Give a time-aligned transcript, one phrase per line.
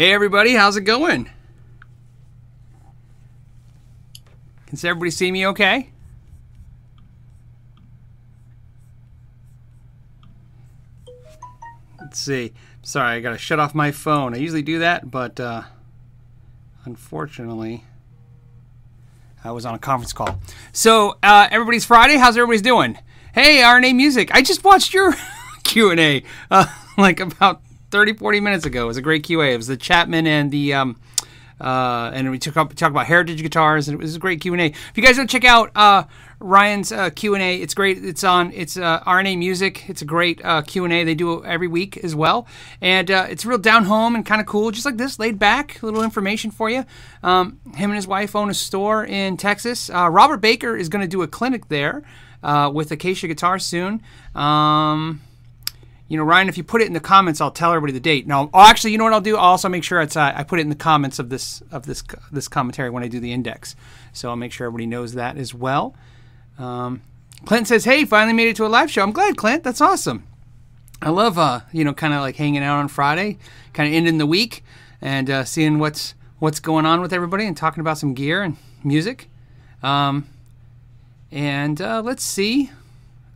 [0.00, 1.28] Hey, everybody, how's it going?
[4.64, 5.90] Can everybody see me okay?
[12.00, 12.54] Let's see.
[12.80, 14.32] Sorry, I gotta shut off my phone.
[14.32, 15.64] I usually do that, but uh,
[16.86, 17.84] unfortunately,
[19.44, 20.40] I was on a conference call.
[20.72, 22.16] So, uh, everybody's Friday.
[22.16, 22.96] How's everybody's doing?
[23.34, 24.34] Hey, RNA Music.
[24.34, 25.14] I just watched your
[25.62, 26.64] Q and A uh,
[26.96, 28.84] like about 30, 40 minutes ago.
[28.84, 29.54] It was a great QA.
[29.54, 30.96] It was the Chapman and the um,
[31.60, 34.52] uh, and we took up talk about heritage guitars, and it was a great Q
[34.54, 34.66] and A.
[34.66, 36.04] If you guys don't check out uh,
[36.38, 38.02] Ryan's uh, Q and A, it's great.
[38.02, 39.88] It's on it's uh, RNA Music.
[39.88, 41.04] It's a great uh, Q and A.
[41.04, 42.46] They do every week as well,
[42.80, 45.82] and uh, it's real down home and kind of cool, just like this, laid back.
[45.82, 46.84] A little information for you.
[47.22, 49.90] Um, him and his wife own a store in Texas.
[49.90, 52.02] Robert Baker is going to do a clinic there
[52.42, 54.02] with Acacia Guitar soon.
[54.34, 55.20] Um,
[56.10, 58.26] you know, Ryan, if you put it in the comments, I'll tell everybody the date.
[58.26, 59.36] No, actually, you know what I'll do?
[59.36, 61.86] I'll also make sure it's uh, I put it in the comments of this of
[61.86, 62.02] this
[62.32, 63.76] this commentary when I do the index.
[64.12, 65.94] So I'll make sure everybody knows that as well.
[66.58, 67.02] Um,
[67.44, 69.04] Clint says, "Hey, finally made it to a live show.
[69.04, 69.62] I'm glad, Clint.
[69.62, 70.26] That's awesome.
[71.00, 73.38] I love uh, you know, kind of like hanging out on Friday,
[73.72, 74.64] kind of ending the week
[75.00, 78.56] and uh, seeing what's what's going on with everybody and talking about some gear and
[78.82, 79.28] music.
[79.80, 80.26] Um,
[81.30, 82.72] and uh, let's see.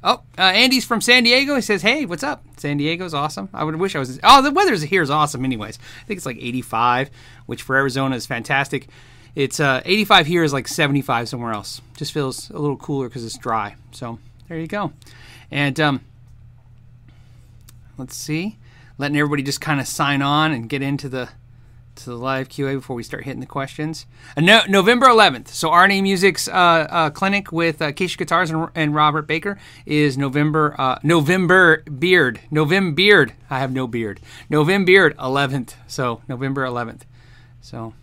[0.06, 1.54] Oh, uh, Andy's from San Diego.
[1.54, 2.44] He says, "Hey, what's up?
[2.58, 3.48] San Diego's awesome.
[3.54, 4.20] I would wish I was.
[4.22, 5.46] Oh, the weather here is awesome.
[5.46, 7.10] Anyways, I think it's like 85,
[7.46, 8.88] which for Arizona is fantastic.
[9.34, 11.80] It's uh, 85 here is like 75 somewhere else.
[11.96, 13.76] Just feels a little cooler because it's dry.
[13.92, 14.92] So there you go.
[15.50, 16.00] And um,
[17.96, 18.58] let's see,
[18.98, 21.30] letting everybody just kind of sign on and get into the
[21.96, 24.06] to the live QA before we start hitting the questions.
[24.36, 25.48] Uh, no, November 11th.
[25.48, 30.18] So RNA Music's uh, uh, clinic with uh, Acacia Guitars and, and, Robert Baker is
[30.18, 33.32] November uh, November Beard November Beard.
[33.50, 34.20] I have no beard.
[34.48, 35.74] November Beard 11th.
[35.86, 37.02] So November 11th.
[37.60, 37.94] So.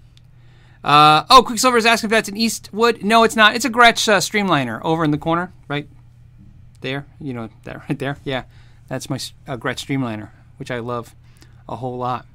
[0.83, 3.03] Uh, oh, Quicksilver is asking if that's an Eastwood.
[3.03, 3.55] No, it's not.
[3.55, 5.87] It's a Gretsch uh, Streamliner over in the corner, right
[6.81, 7.05] there.
[7.19, 8.17] You know that right there.
[8.23, 8.45] Yeah,
[8.87, 11.15] that's my Gretsch Streamliner, which I love
[11.69, 12.25] a whole lot.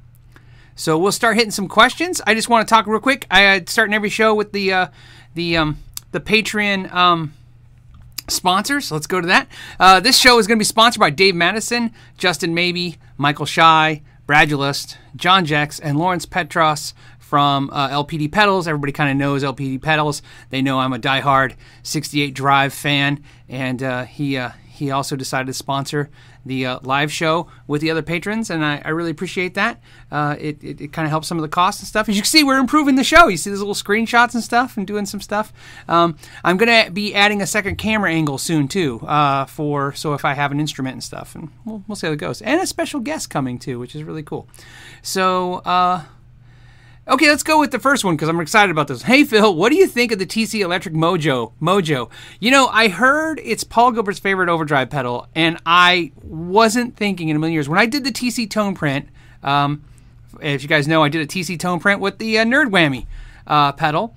[0.79, 2.21] So we'll start hitting some questions.
[2.27, 3.27] I just want to talk real quick.
[3.31, 4.87] I starting every show with the uh,
[5.35, 5.79] the um,
[6.13, 7.33] the Patreon um,
[8.29, 8.93] sponsors.
[8.93, 9.49] Let's go to that.
[9.81, 14.03] Uh, this show is going to be sponsored by Dave Madison, Justin Maybe, Michael Shy,
[14.27, 18.69] Bradulist, John Jex, and Lawrence Petros from uh, LPD Pedals.
[18.69, 20.21] Everybody kind of knows LPD Pedals.
[20.51, 21.55] They know I'm a diehard
[21.85, 26.11] 68 Drive fan, and uh, he uh, he also decided to sponsor
[26.47, 29.81] the uh, live show with the other patrons, and I, I really appreciate that.
[30.11, 32.09] Uh, it it, it kind of helps some of the costs and stuff.
[32.09, 33.29] As you can see, we're improving the show.
[33.29, 35.53] You see these little screenshots and stuff, and doing some stuff.
[35.89, 40.25] Um, I'm gonna be adding a second camera angle soon too, uh, for so if
[40.25, 42.41] I have an instrument and stuff, and we'll we'll see how it goes.
[42.43, 44.49] And a special guest coming too, which is really cool.
[45.03, 46.05] So uh,
[47.09, 49.03] Okay, let's go with the first one because I'm excited about this.
[49.03, 51.53] Hey Phil, what do you think of the TC Electric Mojo?
[51.63, 52.11] Mojo.
[52.41, 57.37] You know, I heard it's Paul Gilbert's favorite overdrive pedal, and I wasn't thinking in
[57.37, 59.09] a million years when I did the TC tone print.
[59.45, 59.85] Um,
[60.41, 63.07] if you guys know, I did a TC tone print with the uh, Nerd Whammy
[63.47, 64.17] uh, pedal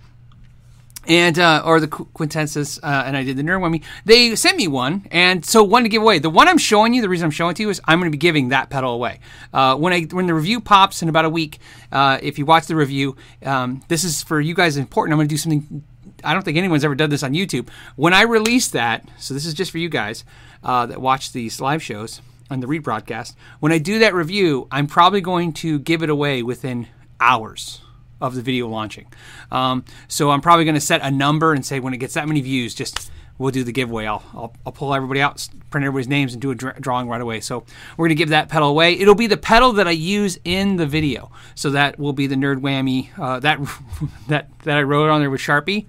[1.09, 3.83] and uh, or the quintessence, uh, and I did the nerd.
[4.05, 6.19] They sent me one, and so one to give away.
[6.19, 8.11] The one I'm showing you, the reason I'm showing it to you is I'm going
[8.11, 9.19] to be giving that pedal away
[9.51, 11.59] uh, when I when the review pops in about a week.
[11.91, 15.13] Uh, if you watch the review, um, this is for you guys important.
[15.13, 15.83] I'm going to do something.
[16.23, 17.69] I don't think anyone's ever done this on YouTube.
[17.95, 20.23] When I release that, so this is just for you guys
[20.63, 22.21] uh, that watch these live shows
[22.51, 23.35] on the rebroadcast.
[23.59, 26.87] When I do that review, I'm probably going to give it away within
[27.19, 27.81] hours
[28.21, 29.07] of the video launching.
[29.51, 32.27] Um, so I'm probably going to set a number and say when it gets that
[32.27, 34.05] many views, just we'll do the giveaway.
[34.05, 37.21] I'll, I'll, I'll pull everybody out, print everybody's names, and do a dra- drawing right
[37.21, 37.39] away.
[37.39, 37.65] So
[37.97, 38.93] we're going to give that pedal away.
[38.93, 41.31] It'll be the pedal that I use in the video.
[41.55, 43.59] So that will be the Nerd Whammy uh, that
[44.27, 45.87] that that I wrote on there with Sharpie.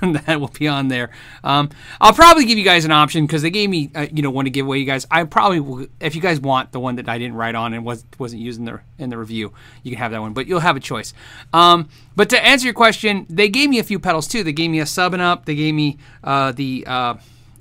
[0.26, 1.10] that will be on there.
[1.42, 1.70] Um,
[2.00, 4.44] I'll probably give you guys an option because they gave me, uh, you know, one
[4.44, 4.78] to give away.
[4.78, 7.54] You guys, I probably will, if you guys want the one that I didn't write
[7.54, 9.52] on and was wasn't used in the in the review,
[9.82, 10.32] you can have that one.
[10.32, 11.14] But you'll have a choice.
[11.52, 14.42] Um, but to answer your question, they gave me a few pedals too.
[14.42, 15.46] They gave me a sub and up.
[15.46, 17.14] They gave me uh, the uh,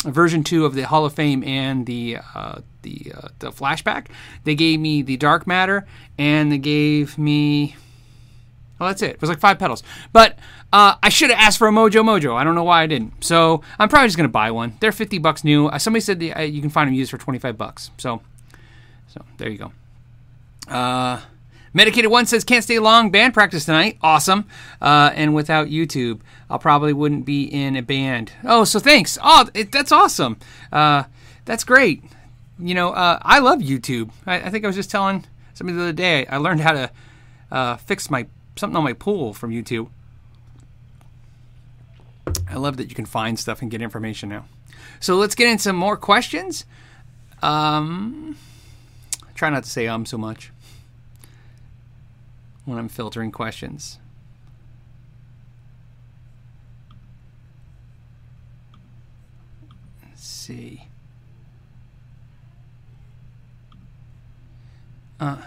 [0.03, 4.07] version two of the Hall of Fame and the uh, the uh, the flashback.
[4.43, 5.85] They gave me the dark matter
[6.17, 7.75] and they gave me.
[8.79, 9.11] Well, that's it.
[9.11, 9.83] It was like five pedals.
[10.11, 10.37] But
[10.73, 12.35] uh, I should have asked for a Mojo Mojo.
[12.35, 13.23] I don't know why I didn't.
[13.23, 14.73] So I'm probably just gonna buy one.
[14.79, 15.67] They're 50 bucks new.
[15.67, 17.91] Uh, somebody said the, uh, you can find them used for 25 bucks.
[17.97, 18.21] So,
[19.07, 19.71] so there you go.
[20.67, 21.21] Uh,
[21.73, 23.11] Medicated One says can't stay long.
[23.11, 23.97] Band practice tonight.
[24.01, 24.45] Awesome.
[24.81, 26.19] Uh, and without YouTube,
[26.49, 28.33] I probably wouldn't be in a band.
[28.43, 29.17] Oh, so thanks.
[29.23, 30.37] Oh, it, that's awesome.
[30.71, 31.03] Uh,
[31.45, 32.03] that's great.
[32.59, 34.11] You know, I love YouTube.
[34.25, 36.25] I, I, think I was just telling somebody the other day.
[36.27, 36.89] I learned how
[37.51, 39.89] to fixed my something on my pool from YouTube.
[42.49, 44.45] I love that you can find stuff and get information now.
[44.99, 46.65] So let's get into some more questions.
[47.41, 48.37] Um,
[49.35, 50.51] try not to say um so much
[52.65, 53.99] when I'm filtering questions.
[60.03, 60.87] Let's see.
[65.19, 65.37] Uh,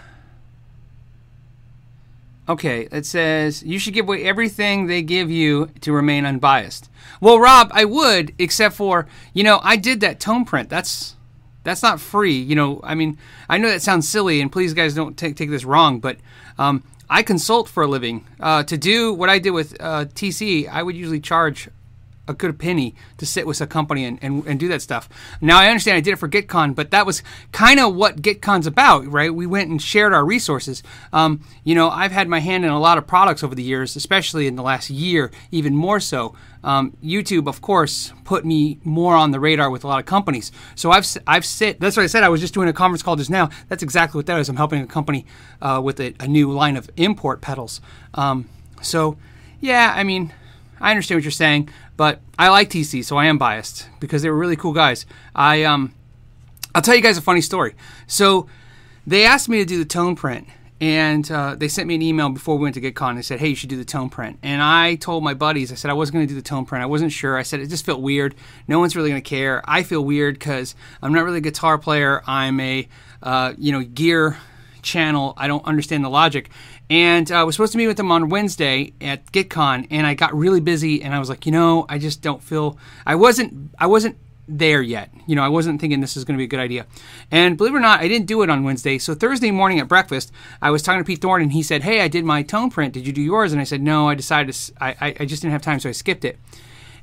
[2.49, 6.89] okay, it says you should give away everything they give you to remain unbiased.
[7.21, 10.69] Well, Rob, I would, except for you know I did that tone print.
[10.69, 11.15] That's
[11.63, 12.37] that's not free.
[12.37, 13.17] You know, I mean,
[13.47, 16.17] I know that sounds silly, and please, guys, don't take take this wrong, but
[16.57, 18.25] um, I consult for a living.
[18.39, 21.69] Uh, to do what I did with uh, TC, I would usually charge
[22.29, 25.09] a good penny to sit with a company and, and, and do that stuff.
[25.41, 28.67] Now I understand I did it for GitCon, but that was kind of what GitCon's
[28.67, 29.33] about, right?
[29.33, 30.83] We went and shared our resources.
[31.11, 33.95] Um, you know, I've had my hand in a lot of products over the years,
[33.95, 36.35] especially in the last year, even more so.
[36.63, 40.51] Um, YouTube, of course, put me more on the radar with a lot of companies.
[40.75, 41.79] So I've I've sit.
[41.79, 42.23] That's what I said.
[42.23, 43.49] I was just doing a conference call just now.
[43.69, 44.49] That's exactly what that is.
[44.49, 45.25] I'm helping a company
[45.61, 47.79] uh, with a, a, new line of import pedals.
[48.13, 48.49] Um,
[48.81, 49.17] so
[49.61, 50.33] yeah, I mean,
[50.81, 51.69] I understand what you're saying.
[51.99, 55.05] But I like TC, so I am biased because they were really cool guys.
[55.35, 55.93] I um,
[56.73, 57.75] I'll tell you guys a funny story.
[58.07, 58.47] So
[59.05, 60.47] they asked me to do the tone print,
[60.79, 63.17] and uh, they sent me an email before we went to GitCon.
[63.17, 65.75] They said, "Hey, you should do the tone print." And I told my buddies, I
[65.75, 66.83] said I wasn't going to do the tone print.
[66.83, 67.37] I wasn't sure.
[67.37, 68.33] I said it just felt weird.
[68.65, 69.61] No one's really going to care.
[69.67, 72.21] I feel weird because I'm not really a guitar player.
[72.25, 72.87] I'm a
[73.21, 74.37] uh, you know gear
[74.81, 75.33] channel.
[75.35, 76.49] I don't understand the logic.
[76.89, 80.33] And I was supposed to meet with them on Wednesday at GitCon, and I got
[80.33, 82.77] really busy, and I was like, you know, I just don't feel.
[83.05, 83.71] I wasn't.
[83.77, 85.11] I wasn't there yet.
[85.27, 86.87] You know, I wasn't thinking this is going to be a good idea.
[87.29, 88.97] And believe it or not, I didn't do it on Wednesday.
[88.97, 90.31] So Thursday morning at breakfast,
[90.61, 92.93] I was talking to Pete Thorn, and he said, "Hey, I did my tone print.
[92.95, 95.53] Did you do yours?" And I said, "No, I decided to, I, I just didn't
[95.53, 96.39] have time, so I skipped it."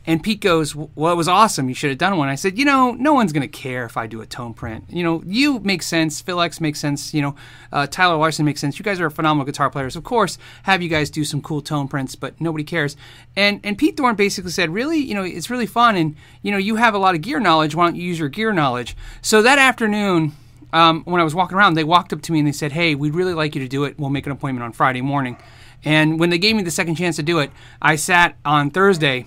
[0.07, 1.69] And Pete goes, Well, it was awesome.
[1.69, 2.29] You should have done one.
[2.29, 4.85] I said, You know, no one's going to care if I do a tone print.
[4.89, 6.21] You know, you make sense.
[6.21, 7.13] Phil X makes sense.
[7.13, 7.37] You know,
[7.73, 8.79] uh, Tyler Larson makes sense.
[8.79, 9.97] You guys are phenomenal guitar players.
[9.97, 12.97] Of course, have you guys do some cool tone prints, but nobody cares.
[13.35, 15.97] And and Pete Thorn basically said, Really, you know, it's really fun.
[15.97, 17.75] And, you know, you have a lot of gear knowledge.
[17.75, 18.97] Why don't you use your gear knowledge?
[19.23, 20.33] So that afternoon,
[20.73, 22.95] um, when I was walking around, they walked up to me and they said, Hey,
[22.95, 23.99] we'd really like you to do it.
[23.99, 25.37] We'll make an appointment on Friday morning.
[25.85, 27.51] And when they gave me the second chance to do it,
[27.83, 29.27] I sat on Thursday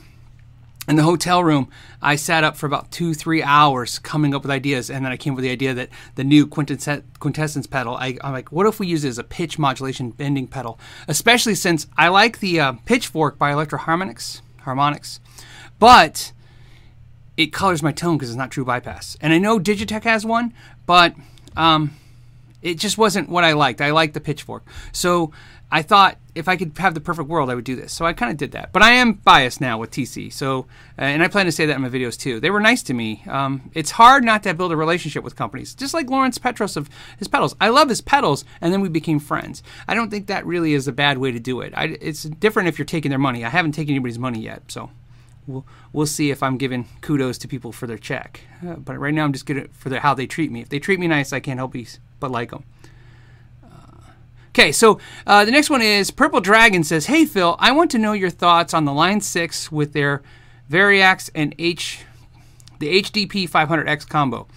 [0.89, 1.69] in the hotel room,
[2.01, 5.17] I sat up for about two, three hours coming up with ideas, and then I
[5.17, 7.95] came up with the idea that the new quintessence pedal.
[7.95, 10.79] I, am like, what if we use it as a pitch modulation bending pedal?
[11.07, 15.19] Especially since I like the uh, Pitchfork by Electro-Harmonix, Harmonix,
[15.77, 16.31] but
[17.37, 19.15] it colors my tone because it's not true bypass.
[19.21, 20.53] And I know Digitech has one,
[20.87, 21.13] but
[21.55, 21.91] um,
[22.63, 23.79] it just wasn't what I liked.
[23.79, 25.31] I liked the Pitchfork, so
[25.71, 27.93] I thought if I could have the perfect world, I would do this.
[27.93, 28.71] So I kind of did that.
[28.71, 30.31] But I am biased now with TC.
[30.31, 30.65] So,
[30.97, 32.39] uh, and I plan to say that in my videos too.
[32.39, 33.23] They were nice to me.
[33.27, 36.89] Um, it's hard not to build a relationship with companies, just like Lawrence Petros of
[37.17, 37.55] his pedals.
[37.61, 39.61] I love his pedals, and then we became friends.
[39.87, 41.73] I don't think that really is a bad way to do it.
[41.75, 43.45] I, it's different if you're taking their money.
[43.45, 44.89] I haven't taken anybody's money yet, so
[45.45, 48.41] we'll, we'll see if I'm giving kudos to people for their check.
[48.65, 50.61] Uh, but right now, I'm just good for how they treat me.
[50.61, 51.75] If they treat me nice, I can't help
[52.19, 52.63] but like them.
[54.49, 57.99] Okay, so uh, the next one is Purple Dragon says, Hey Phil, I want to
[57.99, 60.23] know your thoughts on the Line 6 with their
[60.69, 61.99] Variax and H,
[62.79, 64.47] the HDP 500X combo.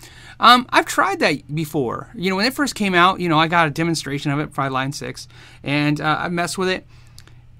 [0.41, 2.11] Um, I've tried that before.
[2.15, 4.55] You know, when it first came out, you know, I got a demonstration of it
[4.55, 5.29] for Line 6,
[5.63, 6.87] and uh, I messed with it.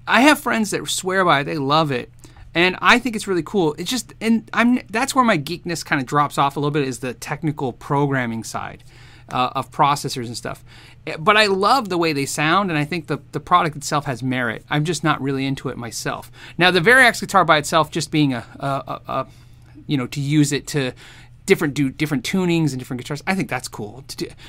[0.07, 2.11] I have friends that swear by it, they love it.
[2.55, 3.75] And I think it's really cool.
[3.77, 6.87] It's just, and I'm that's where my geekness kind of drops off a little bit
[6.87, 8.83] is the technical programming side
[9.29, 10.63] uh, of processors and stuff.
[11.19, 14.23] But I love the way they sound, and I think the, the product itself has
[14.23, 14.63] merit.
[14.69, 16.31] I'm just not really into it myself.
[16.57, 19.27] Now, the Variax guitar by itself, just being a, a, a, a
[19.85, 20.93] you know, to use it to
[21.45, 23.21] different do different tunings and different guitars.
[23.27, 24.05] I think that's cool.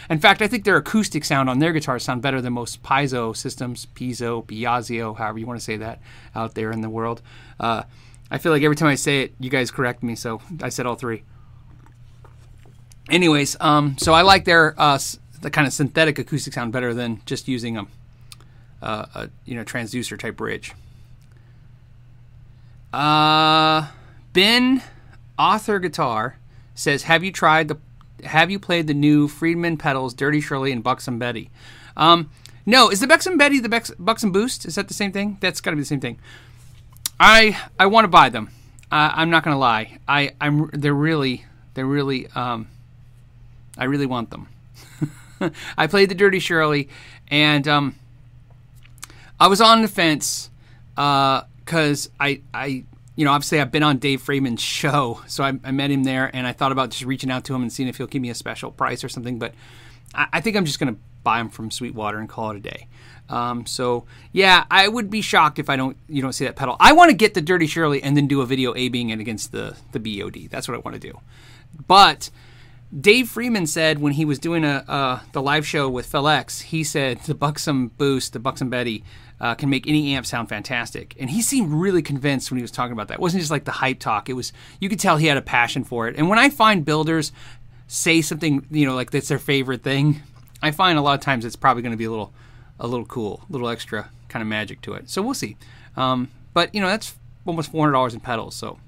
[0.08, 3.36] In fact, I think their acoustic sound on their guitars sound better than most piezo
[3.36, 6.00] systems, piezo, piazzio, however you want to say that
[6.36, 7.20] out there in the world.
[7.58, 7.82] Uh,
[8.30, 10.86] I feel like every time I say it, you guys correct me, so I said
[10.86, 11.24] all three
[13.10, 14.98] anyways, um, so I like their uh,
[15.44, 17.86] the kind of synthetic acoustic sound better than just using a,
[18.82, 20.72] uh, a you know transducer type bridge.
[22.92, 23.88] Uh,
[24.32, 24.82] Ben
[25.38, 26.38] Author Guitar
[26.74, 27.76] says, "Have you tried the?
[28.24, 31.50] Have you played the new Friedman pedals, Dirty Shirley and Buxom Betty?"
[31.94, 32.30] Um,
[32.64, 34.64] no, is the Buxom Betty the Bex, Buxom Boost?
[34.64, 35.36] Is that the same thing?
[35.40, 36.18] That's got to be the same thing.
[37.20, 38.48] I I want to buy them.
[38.90, 39.98] Uh, I'm not gonna lie.
[40.08, 42.68] I I'm they're really they're really um,
[43.76, 44.48] I really want them.
[45.76, 46.88] I played the Dirty Shirley,
[47.28, 47.94] and um,
[49.38, 50.50] I was on the fence
[50.94, 52.84] because I, I,
[53.16, 56.30] you know, obviously I've been on Dave Friedman's show, so I, I, met him there,
[56.34, 58.30] and I thought about just reaching out to him and seeing if he'll give me
[58.30, 59.38] a special price or something.
[59.38, 59.54] But
[60.14, 62.60] I, I think I'm just going to buy them from Sweetwater and call it a
[62.60, 62.86] day.
[63.28, 66.76] Um, so yeah, I would be shocked if I don't you don't see that pedal.
[66.78, 69.18] I want to get the Dirty Shirley and then do a video A being it
[69.18, 70.50] against the the BOD.
[70.50, 71.18] That's what I want to do.
[71.86, 72.30] But
[72.98, 76.60] Dave Friedman said when he was doing a uh, the live show with Phil X,
[76.60, 79.02] he said the Buxom Boost, the Buxom Betty,
[79.40, 81.16] uh, can make any amp sound fantastic.
[81.18, 83.14] And he seemed really convinced when he was talking about that.
[83.14, 84.28] It wasn't just like the hype talk.
[84.28, 86.16] It was you could tell he had a passion for it.
[86.16, 87.32] And when I find builders
[87.88, 90.22] say something, you know, like that's their favorite thing,
[90.62, 92.32] I find a lot of times it's probably going to be a little
[92.78, 95.10] a little cool, a little extra kind of magic to it.
[95.10, 95.56] So we'll see.
[95.96, 98.78] Um, but you know, that's almost four hundred dollars in pedals, so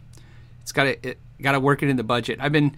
[0.63, 2.39] it's got to it, got to work it in the budget.
[2.41, 2.77] I've been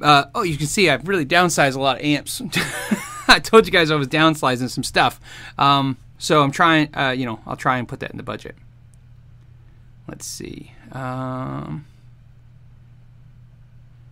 [0.00, 2.42] uh, oh, you can see I've really downsized a lot of amps.
[3.28, 5.20] I told you guys I was downsizing some stuff.
[5.58, 8.56] Um, so I'm trying, uh, you know, I'll try and put that in the budget.
[10.06, 10.72] Let's see.
[10.92, 11.86] Um,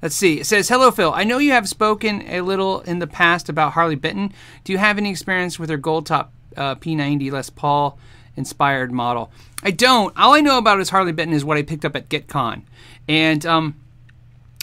[0.00, 0.40] let's see.
[0.40, 1.12] It says, Hello, Phil.
[1.12, 4.32] I know you have spoken a little in the past about Harley Benton.
[4.64, 7.98] Do you have any experience with her gold top uh, P90 Les Paul
[8.36, 9.32] inspired model?
[9.62, 10.16] I don't.
[10.16, 12.62] All I know about is Harley Benton is what I picked up at GitCon.
[13.08, 13.74] And um,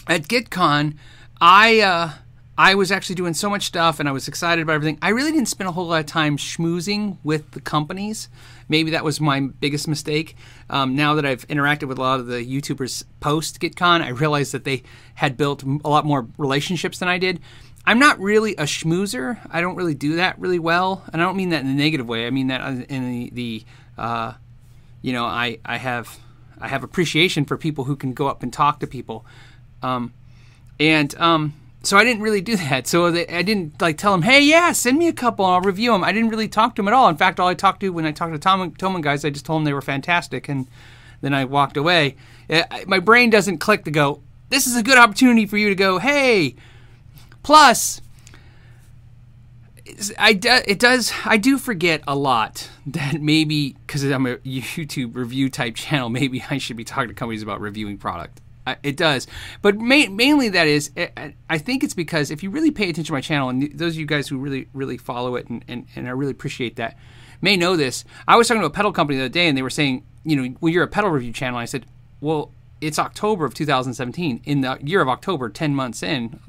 [0.06, 0.96] at GitCon,
[1.40, 2.10] I uh,
[2.58, 4.98] I was actually doing so much stuff and I was excited about everything.
[5.02, 8.30] I really didn't spend a whole lot of time schmoozing with the companies.
[8.68, 10.36] Maybe that was my biggest mistake.
[10.70, 14.52] Um, now that I've interacted with a lot of the YouTubers post GitCon, I realized
[14.52, 14.82] that they
[15.16, 17.40] had built a lot more relationships than I did.
[17.84, 19.38] I'm not really a schmoozer.
[19.50, 22.08] I don't really do that really well, and I don't mean that in a negative
[22.08, 22.26] way.
[22.26, 23.64] I mean that in the, the
[23.98, 24.32] uh,
[25.02, 26.18] you know, I I have
[26.58, 29.24] I have appreciation for people who can go up and talk to people.
[29.82, 30.12] Um,
[30.78, 31.54] and um,
[31.86, 32.86] so I didn't really do that.
[32.86, 35.60] So they, I didn't like tell them, hey, yeah, send me a couple and I'll
[35.60, 36.02] review them.
[36.02, 37.08] I didn't really talk to them at all.
[37.08, 39.46] In fact, all I talked to when I talked to Tom Thomann guys, I just
[39.46, 40.66] told them they were fantastic, and
[41.20, 42.16] then I walked away.
[42.86, 44.20] My brain doesn't click to go.
[44.48, 45.98] This is a good opportunity for you to go.
[45.98, 46.56] Hey,
[47.42, 48.00] plus.
[50.18, 55.48] I it does I do forget a lot that maybe because I'm a YouTube review
[55.48, 58.40] type channel maybe I should be talking to companies about reviewing product
[58.82, 59.26] it does,
[59.62, 60.90] but ma- mainly that is.
[61.48, 64.00] I think it's because if you really pay attention to my channel, and those of
[64.00, 66.96] you guys who really, really follow it, and, and, and I really appreciate that,
[67.40, 68.04] may know this.
[68.26, 70.36] I was talking to a pedal company the other day, and they were saying, you
[70.36, 71.58] know, well, you're a pedal review channel.
[71.58, 71.86] I said,
[72.20, 74.42] well, it's October of 2017.
[74.44, 76.40] In the year of October, 10 months in,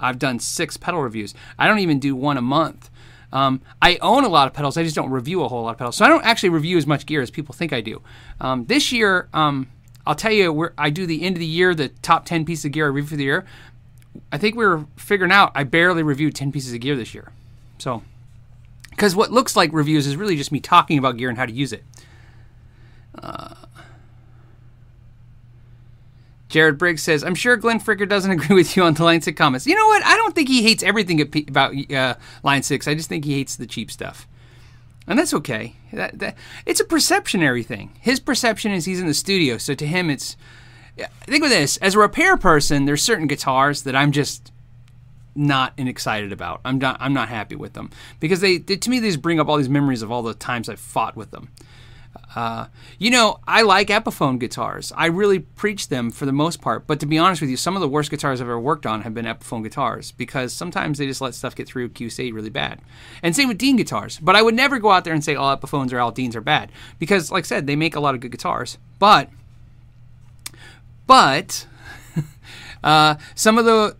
[0.00, 1.34] I've done six pedal reviews.
[1.58, 2.90] I don't even do one a month.
[3.32, 4.76] Um, I own a lot of pedals.
[4.76, 5.96] I just don't review a whole lot of pedals.
[5.96, 8.02] So I don't actually review as much gear as people think I do.
[8.40, 9.68] Um, this year, um,
[10.06, 12.72] I'll tell you, I do the end of the year, the top 10 pieces of
[12.72, 13.44] gear I review for the year.
[14.30, 17.30] I think we are figuring out I barely reviewed 10 pieces of gear this year.
[17.78, 18.02] So,
[18.90, 21.52] because what looks like reviews is really just me talking about gear and how to
[21.52, 21.84] use it.
[23.20, 23.54] Uh,
[26.48, 29.36] Jared Briggs says, I'm sure Glenn Fricker doesn't agree with you on the Line 6
[29.38, 29.66] comments.
[29.66, 30.04] You know what?
[30.04, 32.88] I don't think he hates everything about uh, Line 6.
[32.88, 34.26] I just think he hates the cheap stuff
[35.06, 35.74] and that's okay.
[35.92, 37.90] That, that, it's a perceptionary thing.
[38.00, 40.36] His perception is he's in the studio, so to him, it's.
[41.22, 44.52] Think of this: as a repair person, there's certain guitars that I'm just
[45.34, 46.60] not excited about.
[46.64, 46.98] I'm not.
[47.00, 47.90] I'm not happy with them
[48.20, 50.68] because they, they to me these bring up all these memories of all the times
[50.68, 51.48] I've fought with them.
[52.34, 52.66] Uh,
[52.98, 54.92] you know, I like Epiphone guitars.
[54.96, 56.86] I really preach them for the most part.
[56.86, 59.02] But to be honest with you, some of the worst guitars I've ever worked on
[59.02, 62.80] have been Epiphone guitars because sometimes they just let stuff get through QC really bad.
[63.22, 64.18] And same with Dean guitars.
[64.18, 66.40] But I would never go out there and say all Epiphones or all Deans are
[66.40, 68.78] bad because, like I said, they make a lot of good guitars.
[68.98, 69.28] But,
[71.06, 71.66] but.
[72.84, 73.96] Uh, some of the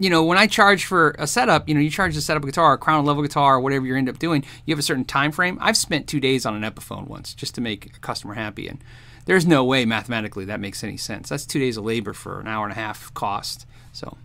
[0.00, 2.72] you know, when I charge for a setup, you know, you charge a setup guitar,
[2.72, 5.30] a crown level guitar, or whatever you end up doing, you have a certain time
[5.30, 5.58] frame.
[5.60, 8.82] I've spent two days on an Epiphone once just to make a customer happy, and
[9.26, 11.28] there's no way mathematically that makes any sense.
[11.28, 13.66] That's two days of labor for an hour and a half cost.
[13.92, 14.16] So,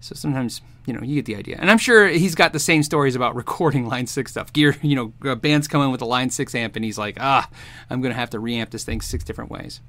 [0.00, 1.56] so sometimes you know, you get the idea.
[1.58, 4.52] And I'm sure he's got the same stories about recording Line 6 stuff.
[4.52, 7.16] Gear, you know, uh, bands come in with a Line 6 amp and he's like,
[7.20, 7.48] ah,
[7.90, 9.80] I'm going to have to reamp this thing six different ways.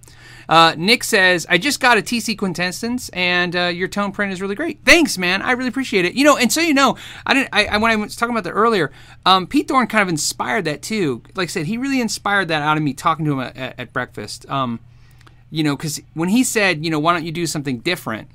[0.49, 4.41] Uh, Nick says, I just got a TC Quintessence and uh, your tone print is
[4.41, 4.79] really great.
[4.83, 5.41] Thanks, man.
[5.41, 6.15] I really appreciate it.
[6.15, 8.43] You know, and so you know, I didn't, I, I when I was talking about
[8.45, 8.91] that earlier,
[9.25, 11.21] um, Pete Thorn kind of inspired that too.
[11.35, 13.79] Like I said, he really inspired that out of me talking to him at, at,
[13.79, 14.49] at breakfast.
[14.49, 14.79] Um,
[15.51, 18.29] you know, because when he said, you know, why don't you do something different?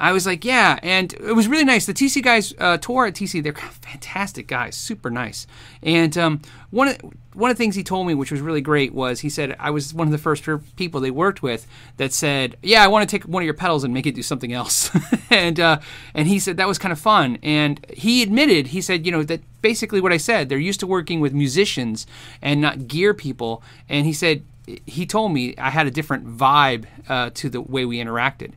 [0.00, 1.84] I was like, yeah, and it was really nice.
[1.84, 3.52] The TC guys uh, tour at TC, they're
[3.82, 5.46] fantastic guys, super nice.
[5.82, 6.40] And um,
[6.70, 6.98] one of
[7.34, 9.70] one of the things he told me, which was really great, was he said I
[9.70, 10.42] was one of the first
[10.76, 11.66] people they worked with
[11.98, 14.22] that said, yeah, I want to take one of your pedals and make it do
[14.22, 14.90] something else.
[15.30, 15.80] and uh,
[16.14, 17.38] and he said that was kind of fun.
[17.42, 20.48] And he admitted, he said, you know, that basically what I said.
[20.48, 22.06] They're used to working with musicians
[22.40, 23.62] and not gear people.
[23.86, 24.44] And he said
[24.86, 28.52] he told me I had a different vibe uh, to the way we interacted.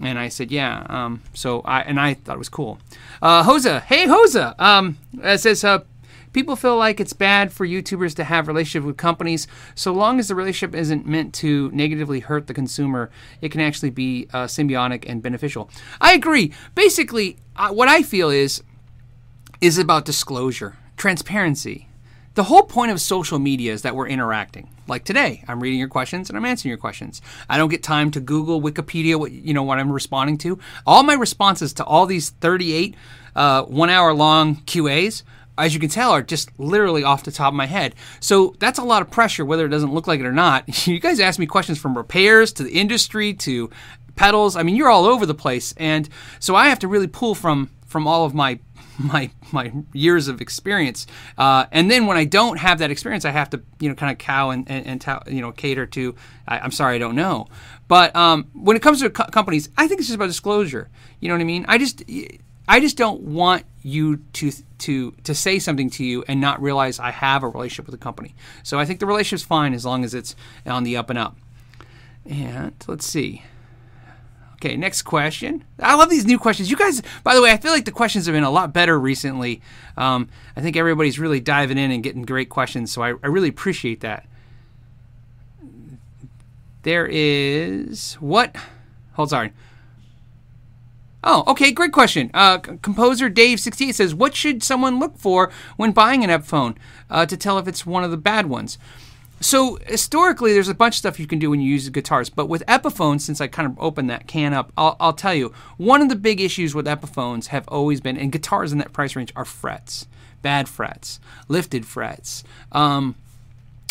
[0.00, 0.84] And I said, yeah.
[0.88, 2.78] Um, so I and I thought it was cool.
[3.22, 5.84] Uh, Hosa, hey Hosa, um, it says uh,
[6.32, 9.46] people feel like it's bad for YouTubers to have relationship with companies.
[9.74, 13.10] So long as the relationship isn't meant to negatively hurt the consumer,
[13.40, 15.70] it can actually be uh, symbiotic and beneficial.
[16.00, 16.52] I agree.
[16.74, 18.62] Basically, uh, what I feel is
[19.60, 21.88] is about disclosure, transparency.
[22.34, 24.68] The whole point of social media is that we're interacting.
[24.88, 27.22] Like today, I'm reading your questions and I'm answering your questions.
[27.48, 30.58] I don't get time to Google, Wikipedia, what you know what I'm responding to.
[30.84, 32.96] All my responses to all these 38
[33.36, 35.22] uh, one hour long QAs,
[35.56, 37.94] as you can tell, are just literally off the top of my head.
[38.18, 40.64] So that's a lot of pressure, whether it doesn't look like it or not.
[40.88, 43.70] You guys ask me questions from repairs to the industry to
[44.16, 44.56] pedals.
[44.56, 46.08] I mean, you're all over the place, and
[46.40, 48.58] so I have to really pull from from all of my
[48.98, 51.06] my my years of experience.
[51.36, 54.12] Uh, and then when I don't have that experience, I have to you know kind
[54.12, 56.14] of cow and and, and ta- you know cater to.
[56.46, 57.46] I, am sorry, I don't know.
[57.88, 60.88] But um, when it comes to co- companies, I think it's just about disclosure.
[61.20, 61.64] You know what I mean?
[61.68, 62.02] I just
[62.68, 66.98] I just don't want you to to to say something to you and not realize
[66.98, 68.34] I have a relationship with the company.
[68.62, 70.34] So I think the relationship's fine as long as it's
[70.66, 71.36] on the up and up.
[72.26, 73.42] And let's see.
[74.64, 75.62] Okay, next question.
[75.78, 76.70] I love these new questions.
[76.70, 78.98] You guys, by the way, I feel like the questions have been a lot better
[78.98, 79.60] recently.
[79.94, 83.50] Um, I think everybody's really diving in and getting great questions, so I, I really
[83.50, 84.26] appreciate that.
[86.80, 88.56] There is what?
[89.12, 89.50] Hold on.
[91.22, 92.30] Oh, okay, great question.
[92.32, 96.76] Uh, composer Dave68 says, What should someone look for when buying an Epiphone
[97.10, 98.78] uh, to tell if it's one of the bad ones?
[99.44, 102.48] So historically, there's a bunch of stuff you can do when you use guitars, but
[102.48, 106.00] with Epiphones, since I kind of opened that can up, I'll, I'll tell you one
[106.00, 109.34] of the big issues with Epiphones have always been, and guitars in that price range
[109.36, 110.08] are frets,
[110.40, 112.42] bad frets, lifted frets.
[112.72, 113.16] Um,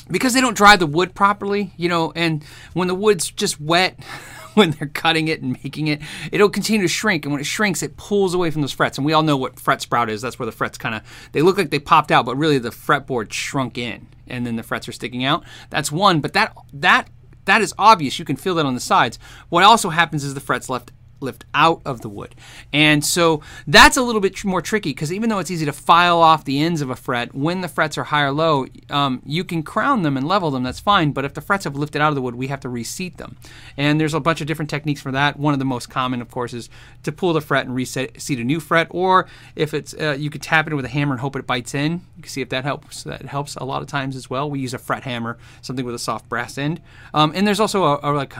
[0.10, 4.04] because they don't dry the wood properly, you know, and when the wood's just wet,
[4.56, 7.26] when they're cutting it and making it, it'll continue to shrink.
[7.26, 8.98] And when it shrinks, it pulls away from those frets.
[8.98, 10.24] And we all know what fret sprout is.
[10.24, 12.72] That's where the frets kind of they look like they popped out, but really the
[12.72, 15.44] fretboard shrunk in and then the frets are sticking out.
[15.70, 17.10] That's one, but that that
[17.46, 18.20] that is obvious.
[18.20, 19.20] You can feel that on the sides.
[19.50, 20.92] What also happens is the frets left
[21.24, 22.36] lift out of the wood.
[22.72, 26.20] And so that's a little bit more tricky because even though it's easy to file
[26.20, 29.44] off the ends of a fret, when the frets are high or low, um, you
[29.44, 31.12] can crown them and level them, that's fine.
[31.12, 33.38] But if the frets have lifted out of the wood, we have to reseat them.
[33.78, 35.38] And there's a bunch of different techniques for that.
[35.38, 36.70] One of the most common, of course, is
[37.04, 38.88] to pull the fret and reset seat a new fret.
[38.90, 41.74] Or if it's, uh, you could tap it with a hammer and hope it bites
[41.74, 41.94] in.
[42.18, 43.04] You can see if that helps.
[43.04, 44.50] That helps a lot of times as well.
[44.50, 46.82] We use a fret hammer, something with a soft brass end.
[47.14, 48.34] Um, and there's also a, a like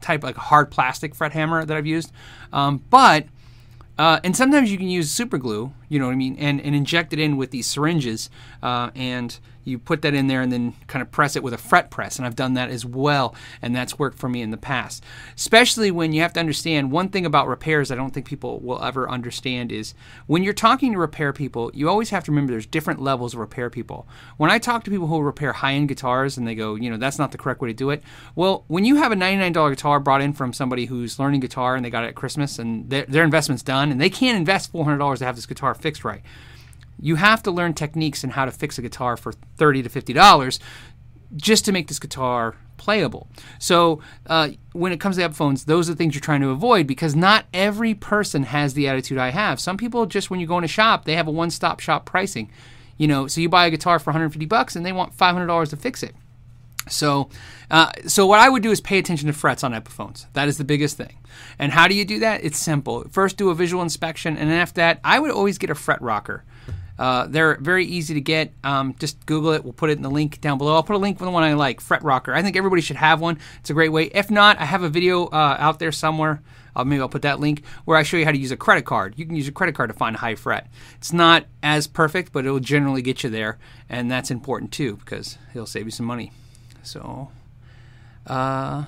[0.00, 2.12] type like hard plastic fret hammer that I've used.
[2.52, 3.26] Um, but
[3.98, 6.74] uh, and sometimes you can use super glue, you know what I mean, and, and
[6.74, 8.28] inject it in with these syringes
[8.62, 11.58] uh, and you put that in there and then kind of press it with a
[11.58, 12.16] fret press.
[12.16, 15.04] And I've done that as well, and that's worked for me in the past.
[15.36, 18.82] Especially when you have to understand one thing about repairs I don't think people will
[18.82, 19.94] ever understand is
[20.26, 23.40] when you're talking to repair people, you always have to remember there's different levels of
[23.40, 24.06] repair people.
[24.36, 26.96] When I talk to people who repair high end guitars and they go, you know,
[26.96, 28.02] that's not the correct way to do it.
[28.34, 31.84] Well, when you have a $99 guitar brought in from somebody who's learning guitar and
[31.84, 35.18] they got it at Christmas and their, their investment's done and they can't invest $400
[35.18, 36.22] to have this guitar fixed right
[37.00, 40.12] you have to learn techniques and how to fix a guitar for 30 to 50
[40.12, 40.60] dollars
[41.34, 43.28] just to make this guitar playable.
[43.58, 46.86] So uh, when it comes to Epiphones, those are the things you're trying to avoid
[46.86, 49.60] because not every person has the attitude I have.
[49.60, 52.50] Some people just when you go in a shop, they have a one-stop shop pricing.
[52.96, 55.76] You know, so you buy a guitar for 150 bucks and they want $500 to
[55.76, 56.14] fix it.
[56.88, 57.28] So,
[57.70, 60.26] uh, so what I would do is pay attention to frets on Epiphones.
[60.34, 61.18] That is the biggest thing.
[61.58, 62.44] And how do you do that?
[62.44, 63.04] It's simple.
[63.10, 66.00] First, do a visual inspection, and then after that, I would always get a fret
[66.00, 66.44] rocker.
[66.98, 68.52] Uh, they're very easy to get.
[68.64, 69.64] Um, just Google it.
[69.64, 70.74] We'll put it in the link down below.
[70.74, 72.34] I'll put a link for the one I like, Fret Rocker.
[72.34, 73.38] I think everybody should have one.
[73.60, 74.04] It's a great way.
[74.04, 76.42] If not, I have a video uh, out there somewhere.
[76.74, 78.84] Uh, maybe I'll put that link where I show you how to use a credit
[78.84, 79.14] card.
[79.16, 80.68] You can use a credit card to find a high fret.
[80.98, 83.56] It's not as perfect, but it'll generally get you there,
[83.88, 86.32] and that's important too because it'll save you some money.
[86.82, 87.30] So,
[88.26, 88.84] uh,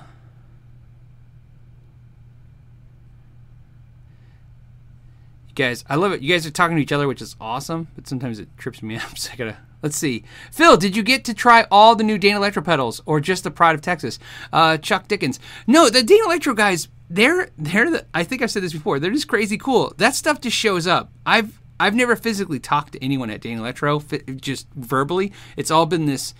[5.59, 6.21] guys, I love it.
[6.21, 8.95] You guys are talking to each other, which is awesome, but sometimes it trips me
[8.97, 9.17] up.
[9.17, 10.23] So I gotta let's see.
[10.51, 13.75] Phil, did you get to try all the new Danelectro pedals, or just the Pride
[13.75, 14.17] of Texas?
[14.51, 15.39] Uh, Chuck Dickens.
[15.67, 16.87] No, the Danelectro guys.
[17.09, 18.05] They're they're the.
[18.13, 18.99] I think I've said this before.
[18.99, 19.93] They're just crazy cool.
[19.97, 21.11] That stuff just shows up.
[21.25, 25.33] I've I've never physically talked to anyone at Danelectro, just verbally.
[25.57, 26.33] It's all been this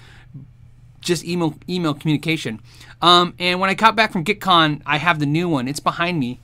[1.02, 2.62] just email email communication.
[3.02, 5.68] Um, and when I got back from GitCon, I have the new one.
[5.68, 6.40] It's behind me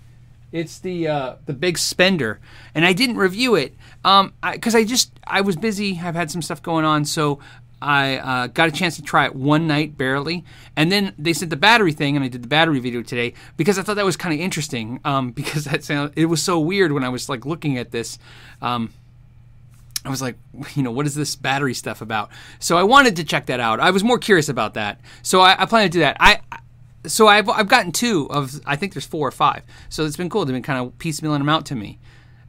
[0.55, 2.39] It's the uh, the big spender,
[2.73, 5.99] and I didn't review it um because I, I just I was busy.
[6.01, 7.39] I've had some stuff going on, so
[7.81, 10.45] I uh, got a chance to try it one night barely,
[10.77, 13.77] and then they sent the battery thing, and I did the battery video today because
[13.77, 15.01] I thought that was kind of interesting.
[15.03, 18.17] Um, because that sound it was so weird when I was like looking at this.
[18.61, 18.93] Um,
[20.05, 20.37] I was like,
[20.75, 22.29] you know, what is this battery stuff about?
[22.59, 23.81] So I wanted to check that out.
[23.81, 25.01] I was more curious about that.
[25.21, 26.15] So I, I plan to do that.
[26.19, 26.39] I
[27.07, 29.63] so I've I've gotten two of I think there's four or five.
[29.89, 30.45] So it's been cool.
[30.45, 31.99] They've been kind of piecemealing them out to me.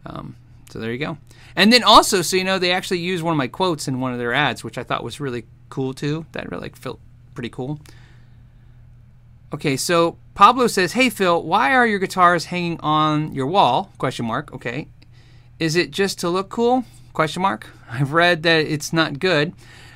[0.05, 0.37] Um,
[0.71, 1.19] so there you go.
[1.55, 4.13] And then also, so you know, they actually use one of my quotes in one
[4.13, 6.27] of their ads, which I thought was really cool too.
[6.33, 7.01] That really like, felt
[7.35, 7.81] pretty cool.
[9.53, 14.27] Okay, so Pablo says, "Hey Phil, why are your guitars hanging on your wall?" Question
[14.27, 14.53] mark.
[14.53, 14.89] Okay,
[15.59, 16.85] is it just to look cool?
[17.13, 17.69] Question mark.
[17.91, 19.55] I've read that it's not good,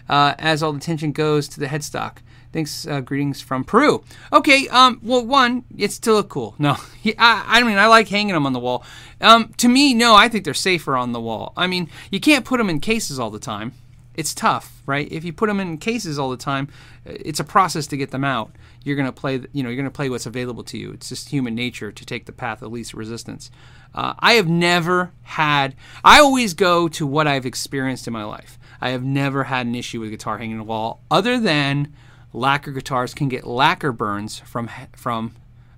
[0.09, 2.19] uh, as all the tension goes to the headstock.
[2.53, 4.03] Thanks, uh, greetings from Peru.
[4.33, 6.57] Okay, um, well, one, it's still cool.
[6.59, 6.77] No,
[7.19, 8.85] I, I mean, I like hanging them on the wall.
[9.21, 11.53] Um, to me, no, I think they're safer on the wall.
[11.57, 13.73] I mean, you can't put them in cases all the time.
[14.15, 15.11] It's tough, right?
[15.11, 16.69] If you put them in cases all the time,
[17.05, 18.51] it's a process to get them out.
[18.83, 20.91] You're gonna play, you know, you're gonna play what's available to you.
[20.93, 23.51] It's just human nature to take the path of least resistance.
[23.95, 25.77] Uh, I have never had.
[26.05, 28.59] I always go to what I've experienced in my life.
[28.81, 31.95] I have never had an issue with guitar hanging on the wall, other than
[32.33, 35.33] lacquer guitars can get lacquer burns from from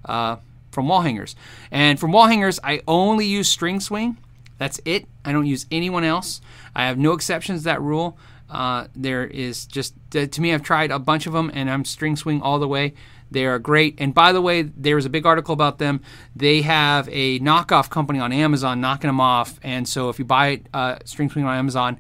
[0.05, 0.37] uh,
[0.71, 1.37] from wall hangers.
[1.71, 4.17] And from wall hangers, I only use string swing.
[4.59, 5.07] That's it.
[5.25, 6.41] I don't use anyone else.
[6.75, 8.17] I have no exceptions to that rule.
[8.49, 12.17] Uh, there is just to me, I've tried a bunch of them, and I'm string
[12.17, 12.95] swing all the way.
[13.31, 13.95] They are great.
[13.99, 16.03] And by the way, there was a big article about them.
[16.37, 19.59] They have a knockoff company on Amazon knocking them off.
[19.63, 21.99] And so if you buy uh, string swing on Amazon,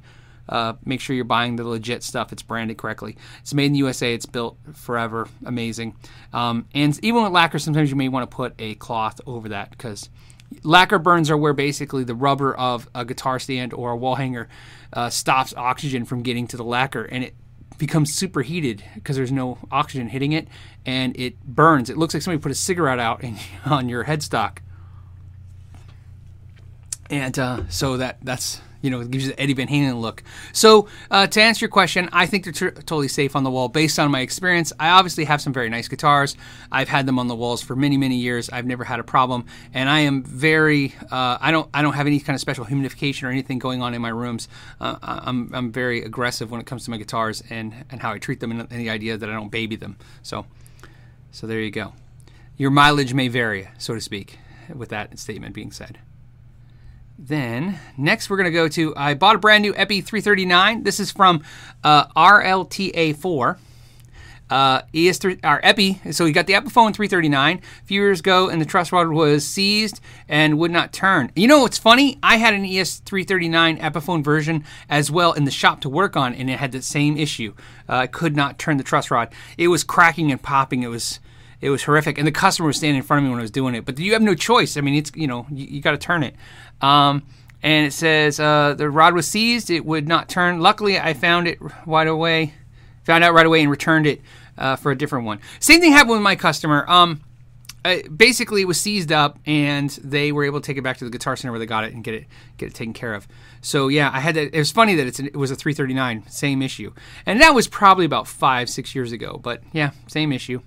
[0.49, 2.33] uh, make sure you're buying the legit stuff.
[2.33, 3.17] It's branded correctly.
[3.41, 4.15] It's made in the USA.
[4.15, 5.29] It's built forever.
[5.45, 5.97] Amazing.
[6.33, 9.71] Um, and even with lacquer, sometimes you may want to put a cloth over that
[9.71, 10.11] because
[10.63, 14.49] lacquer burns are where basically the rubber of a guitar stand or a wall hanger
[14.93, 17.35] uh, stops oxygen from getting to the lacquer and it
[17.79, 20.47] becomes superheated because there's no oxygen hitting it
[20.85, 21.91] and it burns.
[21.91, 24.59] It looks like somebody put a cigarette out in, on your headstock.
[27.11, 30.23] And uh, so that that's you know, it gives you the Eddie Van Halen look.
[30.53, 33.69] So, uh, to answer your question, I think they're t- totally safe on the wall
[33.69, 34.73] based on my experience.
[34.79, 36.37] I obviously have some very nice guitars.
[36.71, 38.51] I've had them on the walls for many, many years.
[38.51, 40.95] I've never had a problem, and I am very.
[41.11, 41.71] Uh, I don't.
[41.73, 44.49] I don't have any kind of special humidification or anything going on in my rooms.
[44.81, 45.51] Uh, I'm.
[45.55, 48.51] I'm very aggressive when it comes to my guitars and and how I treat them,
[48.51, 49.97] and the idea that I don't baby them.
[50.23, 50.47] So,
[51.31, 51.95] so there you go.
[52.57, 54.39] Your mileage may vary, so to speak.
[54.73, 55.99] With that statement being said.
[57.19, 60.83] Then next we're going to go to I bought a brand new Epi 339.
[60.83, 61.43] This is from
[61.85, 63.59] uh, RLTA4.
[64.51, 68.61] Uh, ES3, our Epi, so we got the Epiphone 339 a few years ago, and
[68.61, 69.99] the truss rod was seized
[70.29, 71.33] and would not turn.
[71.35, 72.19] You know what's funny?
[72.23, 76.51] I had an ES339 Epiphone version as well in the shop to work on, and
[76.51, 77.55] it had the same issue.
[77.89, 79.33] Uh, I could not turn the truss rod.
[79.57, 80.83] It was cracking and popping.
[80.83, 81.19] It was
[81.63, 83.51] it was horrific, and the customer was standing in front of me when I was
[83.53, 83.87] doing it.
[83.87, 84.77] But you have no choice.
[84.77, 86.35] I mean, it's you know you, you got to turn it.
[86.83, 87.23] Um,
[87.63, 89.71] and it says uh, the rod was seized.
[89.71, 90.61] It would not turn.
[90.61, 92.55] Luckily, I found it right away.
[93.05, 94.21] Found out right away and returned it
[94.59, 95.41] uh, for a different one.
[95.61, 96.85] Same thing happened with my customer.
[96.89, 97.23] Um,
[97.85, 101.05] I, basically, it was seized up, and they were able to take it back to
[101.05, 103.27] the Guitar Center where they got it and get it get it taken care of.
[103.61, 104.55] So yeah, I had that.
[104.55, 106.93] It was funny that an, it was a 339, same issue,
[107.27, 109.41] and that was probably about five six years ago.
[109.43, 110.61] But yeah, same issue.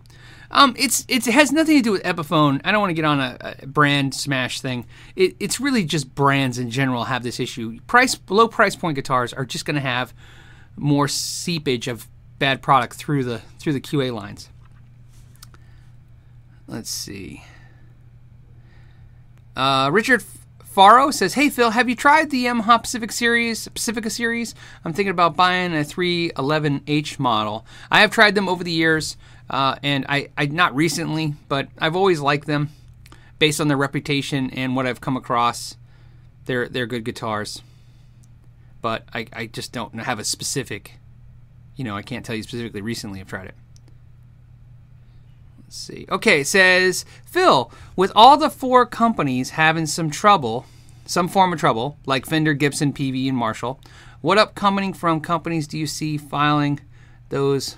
[0.51, 2.61] Um, it's, it's it has nothing to do with Epiphone.
[2.63, 4.85] I don't want to get on a, a brand smash thing.
[5.15, 7.79] It, it's really just brands in general have this issue.
[7.87, 10.13] Price low price point guitars are just going to have
[10.77, 12.07] more seepage of
[12.39, 14.49] bad product through the through the QA lines.
[16.67, 17.43] Let's see.
[19.55, 20.23] Uh, Richard
[20.75, 24.53] Faro says, "Hey Phil, have you tried the Yamaha Pacific series, Pacifica series?
[24.83, 27.65] I'm thinking about buying a 311H model.
[27.89, 29.15] I have tried them over the years.
[29.49, 32.71] Uh, and I, I not recently, but I've always liked them
[33.39, 35.77] based on their reputation and what I've come across.
[36.43, 37.61] They're they're good guitars,
[38.81, 40.95] but I, I just don't have a specific.
[41.77, 42.81] You know, I can't tell you specifically.
[42.81, 43.55] Recently, I've tried it.
[45.75, 46.05] Let's see.
[46.09, 50.65] Okay, it says Phil, with all the four companies having some trouble,
[51.05, 53.81] some form of trouble, like Fender, Gibson, Peavey, and Marshall,
[54.21, 56.79] what upcoming from companies do you see filing
[57.27, 57.75] those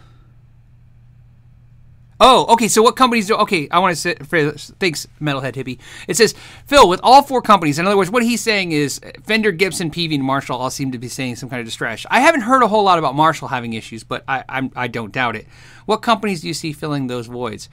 [2.20, 2.68] Oh, okay.
[2.68, 3.36] So what companies do?
[3.36, 5.80] Okay, I want to say thanks, Metalhead Hippie.
[6.08, 6.34] It says
[6.66, 7.78] Phil with all four companies.
[7.78, 10.98] In other words, what he's saying is Fender, Gibson, Peavey, and Marshall all seem to
[10.98, 12.06] be saying some kind of distress.
[12.10, 15.04] I haven't heard a whole lot about Marshall having issues, but I I'm, I do
[15.04, 15.48] not doubt it.
[15.86, 17.70] What companies do you see filling those voids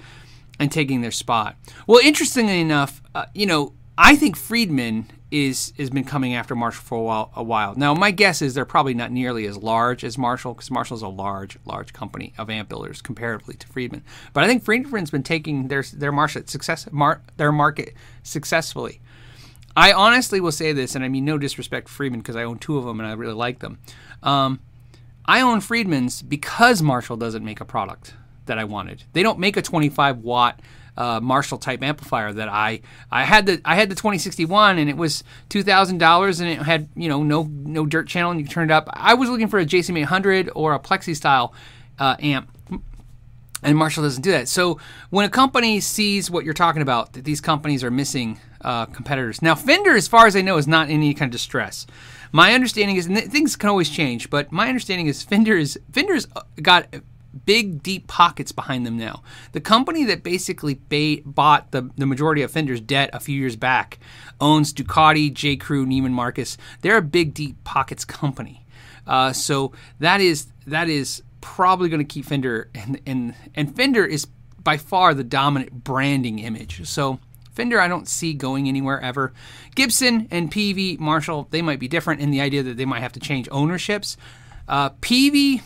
[0.59, 1.57] and taking their spot?
[1.87, 6.85] Well, interestingly enough, uh, you know I think Friedman is has been coming after Marshall
[6.85, 7.33] for a while.
[7.35, 7.93] A while now.
[7.93, 11.59] My guess is they're probably not nearly as large as Marshall because Marshall's a large,
[11.65, 14.05] large company of amp builders comparatively to Friedman.
[14.33, 19.01] But I think Friedman's been taking their their market success mar, their market successfully.
[19.77, 22.59] I honestly will say this, and I mean no disrespect to Friedman because I own
[22.59, 23.79] two of them and I really like them.
[24.23, 24.61] Um,
[25.25, 28.15] I own Friedman's because Marshall doesn't make a product
[28.47, 29.03] that I wanted.
[29.15, 30.61] They don't make a 25 watt
[30.97, 32.81] uh, Marshall type amplifier that I
[33.11, 36.63] I had the I had the 2061 and it was two thousand dollars and it
[36.63, 38.89] had you know no no dirt channel and you turn it up.
[38.93, 41.55] I was looking for a JCM 800 or a Plexi style
[41.99, 42.51] uh, amp.
[43.63, 44.47] And Marshall doesn't do that.
[44.49, 44.79] So
[45.09, 49.41] when a company sees what you're talking about, that these companies are missing uh, competitors.
[49.41, 51.87] Now Fender, as far as I know, is not in any kind of distress.
[52.31, 56.27] My understanding is, and things can always change, but my understanding is Fender is Fender's
[56.61, 56.89] got
[57.45, 59.23] big deep pockets behind them now.
[59.53, 60.75] The company that basically
[61.25, 63.99] bought the, the majority of Fender's debt a few years back
[64.41, 65.57] owns Ducati, J.
[65.57, 66.57] Crew, Neiman Marcus.
[66.81, 68.65] They're a big deep pockets company.
[69.07, 74.05] Uh, so that is that is probably going to keep Fender and, and and Fender
[74.05, 74.27] is
[74.63, 76.89] by far the dominant branding image.
[76.89, 77.19] So
[77.53, 79.33] Fender, I don't see going anywhere ever.
[79.75, 83.13] Gibson and Peavey, Marshall, they might be different in the idea that they might have
[83.13, 84.17] to change ownerships.
[84.67, 85.63] Uh, Peavey,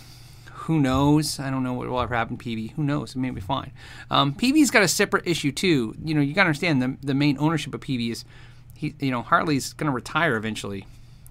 [0.68, 1.40] who knows?
[1.40, 2.36] I don't know what will ever happen.
[2.36, 3.16] Peavey, who knows?
[3.16, 3.72] It may be fine.
[4.10, 5.96] Um, Peavey's got a separate issue too.
[6.04, 8.26] You know, you got to understand the the main ownership of Peavey is,
[8.74, 10.86] he, you know, Hartley's going to retire eventually,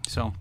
[0.07, 0.33] so.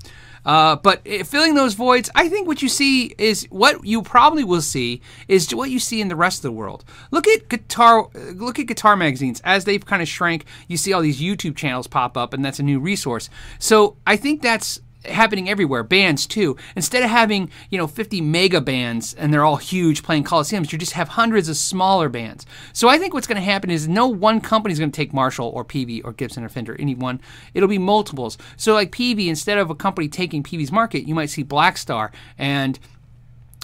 [0.46, 4.62] Uh, but filling those voids, I think what you see is what you probably will
[4.62, 6.85] see is what you see in the rest of the world.
[7.11, 10.46] Look at guitar, look at guitar magazines as they've kind of shrank.
[10.68, 13.28] You see all these YouTube channels pop up, and that's a new resource.
[13.59, 15.83] So I think that's happening everywhere.
[15.83, 16.57] Bands too.
[16.75, 20.79] Instead of having you know 50 mega bands and they're all huge playing coliseums, you
[20.79, 22.47] just have hundreds of smaller bands.
[22.73, 25.12] So I think what's going to happen is no one company is going to take
[25.12, 27.21] Marshall or Peavey or Gibson or Fender, any one.
[27.55, 28.38] It'll be multiples.
[28.57, 32.79] So like Peavey, instead of a company taking Peavey's market, you might see Blackstar and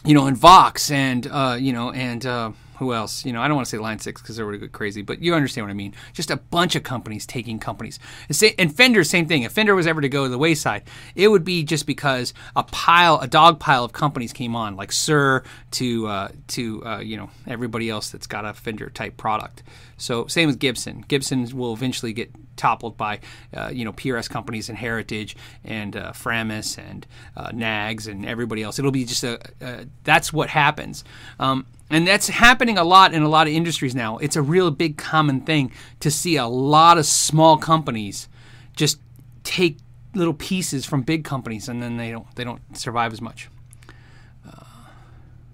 [0.05, 3.25] you know and Vox and uh, you know and uh, who else?
[3.25, 5.35] You know, I don't want to say Line Six because they're really crazy, but you
[5.35, 5.95] understand what I mean.
[6.13, 7.99] Just a bunch of companies taking companies.
[8.59, 9.43] And Fender, same thing.
[9.43, 12.63] If Fender was ever to go to the wayside, it would be just because a
[12.63, 17.17] pile, a dog pile of companies came on, like Suhr to uh, to uh, you
[17.17, 19.63] know everybody else that's got a Fender type product.
[19.97, 21.05] So same with Gibson.
[21.07, 23.21] Gibson will eventually get toppled by
[23.55, 27.07] uh, you know PRS companies and Heritage and uh, Framus and
[27.37, 28.79] uh, Knaggs and everybody else.
[28.79, 29.39] It'll be just a
[30.05, 31.05] that's what happens.
[31.39, 34.17] Um, and that's happening a lot in a lot of industries now.
[34.17, 38.29] It's a real big common thing to see a lot of small companies
[38.75, 38.99] just
[39.45, 39.77] take
[40.15, 43.51] little pieces from big companies and then they don't they don't survive as much.
[44.49, 44.65] Uh,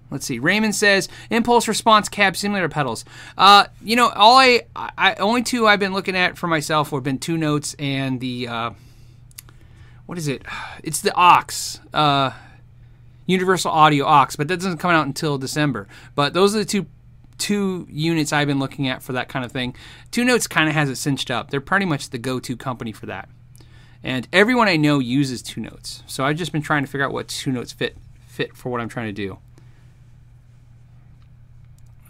[0.09, 0.39] let's see.
[0.39, 3.03] Raymond says impulse response cab simulator pedals.
[3.37, 7.03] Uh, you know, all I, I only two I've been looking at for myself have
[7.03, 8.71] been two notes and the uh,
[10.05, 10.43] what is it?
[10.83, 11.81] It's the Ox.
[11.93, 12.31] Uh,
[13.29, 15.87] Universal Audio OX, but that doesn't come out until December.
[16.15, 16.87] But those are the two
[17.37, 19.75] two units I've been looking at for that kind of thing.
[20.11, 21.51] Two Notes kind of has it cinched up.
[21.51, 23.29] They're pretty much the go-to company for that.
[24.03, 26.03] And everyone I know uses Two Notes.
[26.07, 27.95] So I've just been trying to figure out what Two Notes fit
[28.27, 29.37] fit for what I'm trying to do.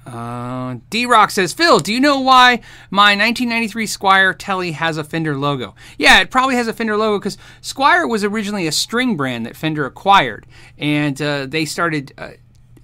[0.09, 5.03] Uh, D Rock says, Phil, do you know why my 1993 Squier Telly has a
[5.03, 5.75] Fender logo?
[5.97, 9.55] Yeah, it probably has a Fender logo because Squier was originally a string brand that
[9.55, 12.13] Fender acquired, and uh, they started.
[12.17, 12.31] Uh,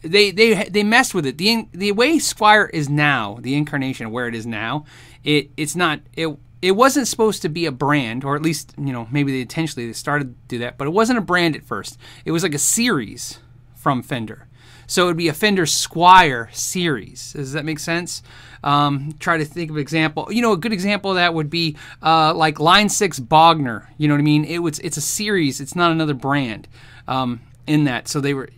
[0.02, 1.40] they, they they messed with it.
[1.40, 4.86] The the way Squier is now, the incarnation of where it is now,
[5.24, 8.94] it it's not it it wasn't supposed to be a brand, or at least you
[8.94, 11.64] know maybe they intentionally they started to do that, but it wasn't a brand at
[11.64, 11.98] first.
[12.24, 13.40] It was like a series
[13.74, 14.48] from Fender.
[14.88, 17.34] So it would be a Fender Squier series.
[17.34, 18.22] Does that make sense?
[18.64, 20.28] Um, try to think of an example.
[20.32, 23.86] You know, a good example of that would be uh, like Line Six Bogner.
[23.98, 24.46] You know what I mean?
[24.46, 25.62] It was it's a series.
[25.62, 26.68] It's not another brand
[27.08, 28.08] um, in that.
[28.08, 28.50] So they were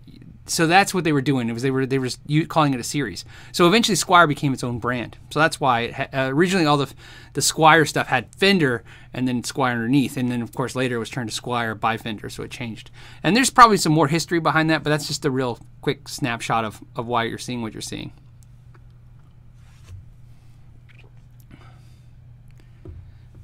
[0.50, 1.50] so that's what they were doing.
[1.50, 2.10] It was they were they were
[2.48, 3.26] calling it a series.
[3.52, 5.18] So eventually, Squier became its own brand.
[5.30, 6.94] So that's why ha- uh, originally all the
[7.34, 8.84] the Squier stuff had Fender
[9.14, 11.98] and then Squier underneath, and then of course later it was turned to Squier by
[11.98, 12.92] Fender, so it changed.
[13.24, 16.66] And there's probably some more history behind that, but that's just a real quick snapshot
[16.66, 18.14] of of why you're seeing what you're seeing.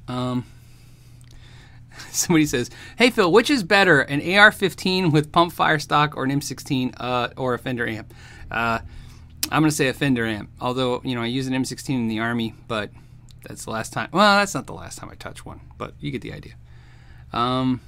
[0.06, 0.44] Um,
[2.18, 6.30] Somebody says, "Hey Phil, which is better, an AR-15 with pump fire stock or an
[6.30, 8.14] M16 uh, or a Fender amp?"
[8.50, 8.78] Uh,
[9.50, 10.50] I'm gonna say a Fender amp.
[10.60, 12.90] Although you know I use an M16 in the army, but
[13.42, 14.08] that's the last time.
[14.12, 16.54] Well, that's not the last time I touched one, but you get the idea.
[17.32, 17.80] Um,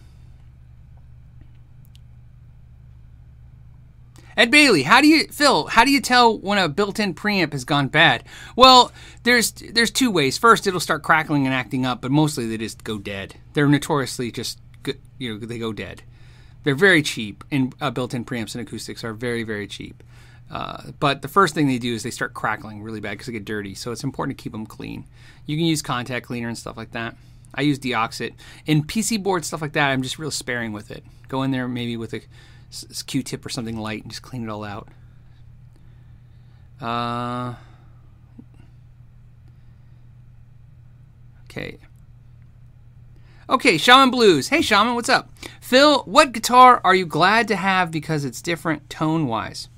[4.37, 5.66] Ed Bailey, how do you Phil?
[5.66, 8.22] How do you tell when a built-in preamp has gone bad?
[8.55, 10.37] Well, there's there's two ways.
[10.37, 13.37] First, it'll start crackling and acting up, but mostly they just go dead.
[13.55, 14.61] They're notoriously just
[15.18, 16.03] you know they go dead.
[16.64, 20.03] They're very cheap, and uh, built-in preamps and acoustics are very very cheap.
[20.51, 23.33] Uh, but the first thing they do is they start crackling really bad because they
[23.33, 23.75] get dirty.
[23.75, 25.07] So it's important to keep them clean.
[25.46, 27.16] You can use contact cleaner and stuff like that.
[27.55, 28.35] I use Deoxit.
[28.66, 31.05] In PC board stuff like that, I'm just real sparing with it.
[31.29, 32.20] Go in there maybe with a
[33.07, 34.89] Q-tip or something light and just clean it all out.
[36.81, 37.55] Uh,
[41.45, 41.79] okay.
[43.49, 44.49] Okay, Shaman Blues.
[44.49, 45.31] Hey, Shaman, what's up?
[45.61, 49.69] Phil, what guitar are you glad to have because it's different tone wise?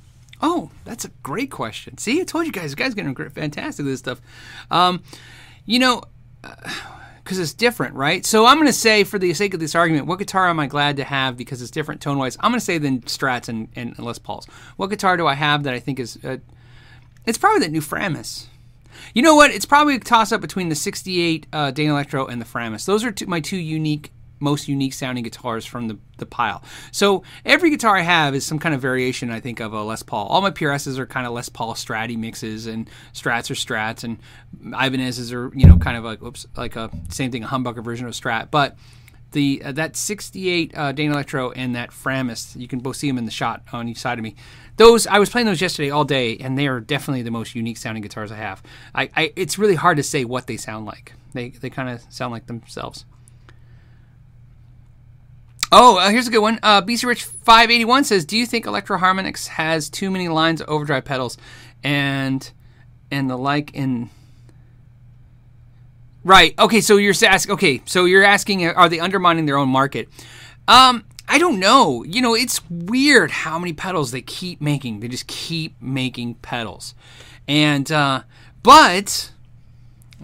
[0.40, 1.98] Oh, that's a great question.
[1.98, 4.20] See, I told you guys, you guys getting fantastic with this stuff.
[4.70, 5.02] Um,
[5.66, 6.02] you know,
[7.28, 8.24] because it's different, right?
[8.24, 10.66] So I'm going to say, for the sake of this argument, what guitar am I
[10.66, 12.38] glad to have because it's different tone wise?
[12.40, 14.46] I'm going to say than Strats and, and Les Pauls.
[14.78, 16.18] What guitar do I have that I think is?
[16.24, 16.38] Uh,
[17.26, 18.46] it's probably that new Framus.
[19.12, 19.50] You know what?
[19.50, 22.86] It's probably a toss up between the 68 uh, Danelectro and the Framus.
[22.86, 26.62] Those are two, my two unique most unique sounding guitars from the, the pile.
[26.92, 30.02] So every guitar I have is some kind of variation, I think, of a Les
[30.02, 30.26] Paul.
[30.26, 34.18] All my PRSs are kind of Les Paul Stratty mixes, and Strats are Strats, and
[34.62, 38.06] Ibanez's are you know kind of like oops like a same thing, a humbucker version
[38.06, 38.50] of Strat.
[38.50, 38.76] But
[39.32, 43.24] the uh, that 68 uh, Danelectro and that Framus, you can both see them in
[43.24, 44.34] the shot on each side of me.
[44.76, 47.76] Those I was playing those yesterday all day, and they are definitely the most unique
[47.76, 48.62] sounding guitars I have.
[48.94, 51.14] I, I it's really hard to say what they sound like.
[51.32, 53.04] They they kind of sound like themselves.
[55.70, 56.58] Oh, uh, here's a good one.
[56.62, 60.68] Uh, BC Rich 581 says, "Do you think Electro Harmonix has too many lines of
[60.68, 61.36] overdrive pedals,
[61.84, 62.50] and
[63.10, 64.10] and the like in?"
[66.24, 66.58] Right.
[66.58, 66.80] Okay.
[66.80, 67.52] So you're asking.
[67.52, 67.82] Okay.
[67.84, 70.08] So you're asking, are they undermining their own market?
[70.66, 72.02] Um, I don't know.
[72.02, 75.00] You know, it's weird how many pedals they keep making.
[75.00, 76.94] They just keep making pedals,
[77.46, 78.22] and uh,
[78.62, 79.32] but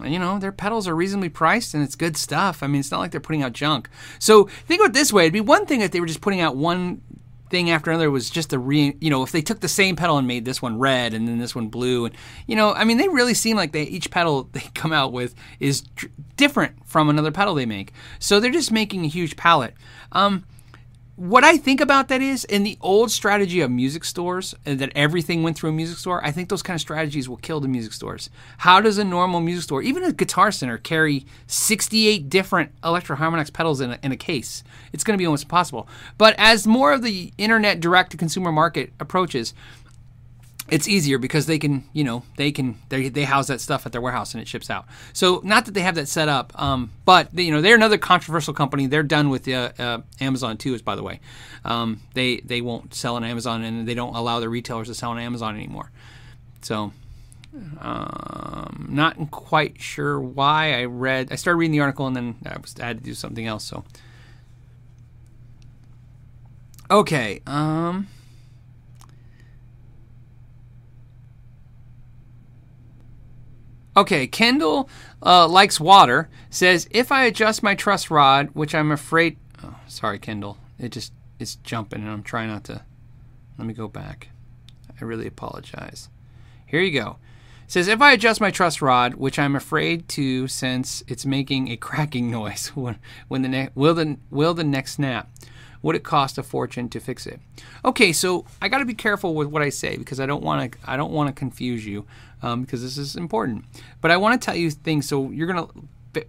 [0.03, 2.61] you know, their pedals are reasonably priced and it's good stuff.
[2.61, 3.89] I mean, it's not like they're putting out junk.
[4.19, 6.41] So think of it this way: it'd be one thing if they were just putting
[6.41, 7.01] out one
[7.49, 10.17] thing after another was just a re you know if they took the same pedal
[10.17, 12.15] and made this one red and then this one blue and
[12.47, 15.35] you know i mean they really seem like they each pedal they come out with
[15.59, 15.81] is
[16.37, 19.75] different from another pedal they make so they're just making a huge palette
[20.11, 20.43] um,
[21.15, 25.43] what I think about that is in the old strategy of music stores that everything
[25.43, 27.93] went through a music store, I think those kind of strategies will kill the music
[27.93, 28.29] stores.
[28.59, 33.51] How does a normal music store, even a guitar center, carry 68 different Electro Harmonix
[33.51, 34.61] pedals in a, in a case?
[34.91, 35.87] It's going to be almost impossible.
[36.17, 39.53] But as more of the internet direct to consumer market approaches,
[40.67, 43.91] it's easier because they can, you know, they can they, they house that stuff at
[43.91, 44.85] their warehouse and it ships out.
[45.13, 48.53] So not that they have that set up, um, but you know they're another controversial
[48.53, 48.87] company.
[48.87, 50.73] They're done with uh, uh, Amazon too.
[50.73, 51.19] Is by the way,
[51.63, 55.11] um, they they won't sell on Amazon and they don't allow their retailers to sell
[55.11, 55.91] on Amazon anymore.
[56.61, 56.91] So
[57.79, 60.73] um, not quite sure why.
[60.73, 63.13] I read I started reading the article and then I, was, I had to do
[63.13, 63.63] something else.
[63.63, 63.83] So
[66.89, 67.41] okay.
[67.45, 68.07] Um,
[73.97, 74.89] Okay, Kendall
[75.23, 76.29] uh, likes water.
[76.49, 79.37] Says if I adjust my truss rod, which I'm afraid.
[79.63, 80.57] Oh, sorry, Kendall.
[80.77, 82.83] It just it's jumping, and I'm trying not to.
[83.57, 84.29] Let me go back.
[84.99, 86.09] I really apologize.
[86.65, 87.17] Here you go.
[87.67, 91.77] Says if I adjust my truss rod, which I'm afraid to, since it's making a
[91.77, 95.29] cracking noise when when the ne- will the will the neck snap.
[95.81, 97.39] Would it cost a fortune to fix it?
[97.83, 100.71] Okay, so I got to be careful with what I say because I don't want
[100.71, 102.07] to I don't want to confuse you
[102.45, 103.65] um, because this is important.
[104.01, 105.67] But I want to tell you things so you're gonna
[106.13, 106.23] b-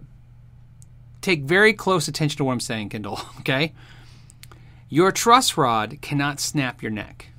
[1.21, 3.19] take very close attention to what I'm saying, Kendall.
[3.39, 3.73] Okay,
[4.89, 7.29] your truss rod cannot snap your neck.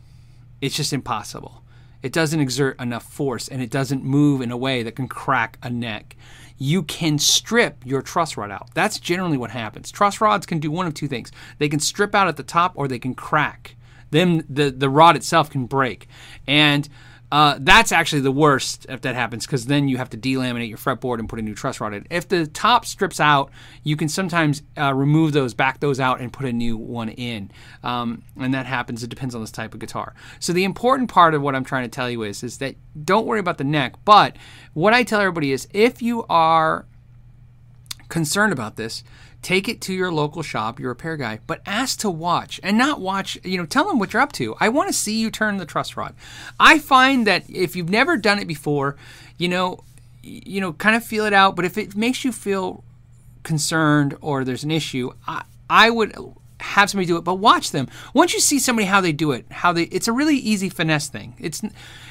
[0.60, 1.62] It's just impossible.
[2.02, 5.58] It doesn't exert enough force and it doesn't move in a way that can crack
[5.62, 6.16] a neck
[6.58, 8.68] you can strip your truss rod out.
[8.74, 9.90] That's generally what happens.
[9.92, 11.30] Truss rods can do one of two things.
[11.58, 13.76] They can strip out at the top or they can crack.
[14.10, 16.08] Then the, the rod itself can break.
[16.46, 16.88] And
[17.30, 20.78] uh, that's actually the worst if that happens because then you have to delaminate your
[20.78, 22.06] fretboard and put a new truss rod in.
[22.10, 23.50] If the top strips out,
[23.82, 27.50] you can sometimes uh, remove those, back those out, and put a new one in.
[27.82, 29.02] Um, and that happens.
[29.02, 30.14] It depends on this type of guitar.
[30.40, 33.26] So the important part of what I'm trying to tell you is, is that don't
[33.26, 33.96] worry about the neck.
[34.06, 34.36] But
[34.72, 36.86] what I tell everybody is, if you are
[38.08, 39.04] concerned about this,
[39.42, 43.00] Take it to your local shop, your repair guy, but ask to watch and not
[43.00, 44.56] watch, you know, tell them what you're up to.
[44.58, 46.14] I want to see you turn the truss rod.
[46.58, 48.96] I find that if you've never done it before,
[49.36, 49.84] you know,
[50.22, 52.84] you know, kind of feel it out, but if it makes you feel
[53.44, 56.14] concerned or there's an issue, I, I would
[56.60, 57.88] have somebody do it, but watch them.
[58.14, 61.08] Once you see somebody how they do it, how they it's a really easy finesse
[61.08, 61.34] thing.
[61.38, 61.62] It's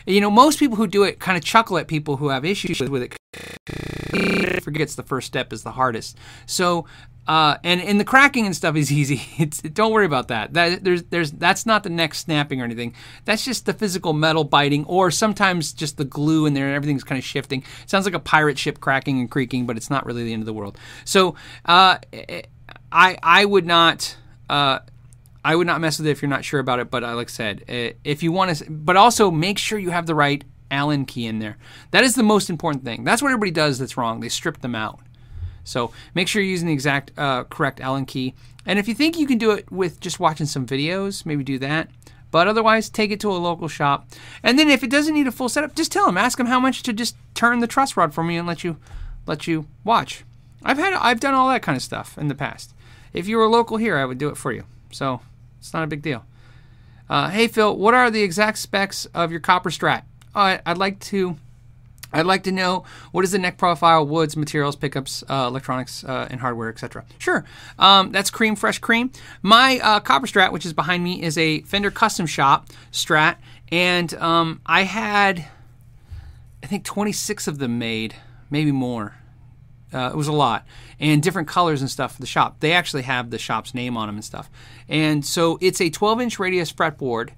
[0.06, 2.80] you know most people who do it kind of chuckle at people who have issues
[2.90, 4.64] with it.
[4.64, 6.18] Forgets the first step is the hardest.
[6.46, 6.86] So
[7.28, 9.22] uh, and and the cracking and stuff is easy.
[9.38, 10.54] It's don't worry about that.
[10.54, 12.94] That there's there's that's not the neck snapping or anything.
[13.26, 17.04] That's just the physical metal biting, or sometimes just the glue in there and everything's
[17.04, 17.64] kind of shifting.
[17.84, 20.42] It sounds like a pirate ship cracking and creaking, but it's not really the end
[20.42, 20.78] of the world.
[21.06, 21.98] So uh,
[22.92, 24.16] I I would not.
[24.50, 24.80] Uh,
[25.46, 26.90] I would not mess with it if you're not sure about it.
[26.90, 27.64] But uh, like I said,
[28.04, 31.40] if you want to, but also make sure you have the right Allen key in
[31.40, 31.58] there.
[31.92, 33.04] That is the most important thing.
[33.04, 34.20] That's what everybody does that's wrong.
[34.20, 35.00] They strip them out.
[35.68, 38.34] So make sure you're using the exact uh, correct Allen key.
[38.66, 41.60] And if you think you can do it with just watching some videos, maybe do
[41.60, 41.90] that.
[42.32, 44.08] But otherwise, take it to a local shop.
[44.44, 46.18] And then if it doesn't need a full setup, just tell them.
[46.18, 48.78] Ask them how much to just turn the truss rod for me and let you
[49.26, 50.24] let you watch.
[50.64, 52.74] I've had I've done all that kind of stuff in the past.
[53.14, 54.66] If you were local here, I would do it for you.
[54.92, 55.22] So
[55.60, 56.26] it's not a big deal.
[57.10, 60.04] Uh, hey Phil, what are the exact specs of your copper strat?
[60.36, 61.38] Uh, I'd like to
[62.18, 66.28] I'd like to know what is the neck profile, woods, materials, pickups, uh, electronics, uh,
[66.32, 67.06] and hardware, etc.
[67.20, 67.46] Sure,
[67.78, 69.12] um, that's Cream Fresh Cream.
[69.44, 73.36] My uh, copper Strat, which is behind me, is a Fender Custom Shop Strat,
[73.72, 75.46] and um, I had,
[76.64, 78.16] I think, 26 of them made,
[78.50, 79.14] maybe more.
[79.94, 80.66] Uh, it was a lot,
[81.00, 82.60] and different colors and stuff for the shop.
[82.62, 84.50] They actually have the shop's name on them and stuff.
[84.90, 87.30] And so it's a 12-inch radius fretboard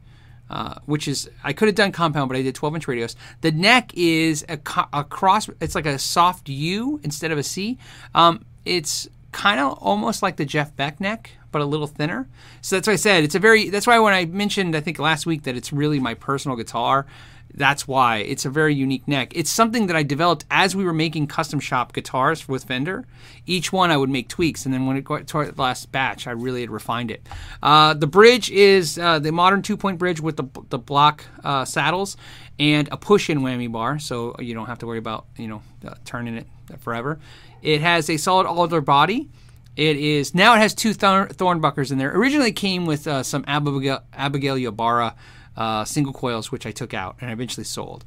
[0.49, 3.15] uh, which is I could have done compound, but I did 12 inch radius.
[3.41, 4.59] The neck is a,
[4.93, 5.49] a, cross.
[5.61, 7.77] It's like a soft U instead of a C.
[8.15, 12.27] Um, it's kind of almost like the Jeff Beck neck, but a little thinner.
[12.61, 13.69] So that's why I said it's a very.
[13.69, 17.05] That's why when I mentioned I think last week that it's really my personal guitar.
[17.53, 19.35] That's why it's a very unique neck.
[19.35, 23.05] It's something that I developed as we were making custom shop guitars with Fender.
[23.45, 26.27] Each one I would make tweaks, and then when it got to the last batch,
[26.27, 27.27] I really had refined it.
[27.61, 31.65] Uh, the bridge is uh, the modern two point bridge with the, the block uh,
[31.65, 32.17] saddles
[32.59, 35.61] and a push in whammy bar, so you don't have to worry about you know
[35.87, 36.47] uh, turning it
[36.79, 37.19] forever.
[37.61, 39.29] It has a solid alder body.
[39.75, 42.15] It is now it has two thorn, buckers in there.
[42.15, 45.15] Originally came with uh, some Abigail, Abigail Ybarra
[45.59, 48.05] uh, single coils, which I took out and I eventually sold.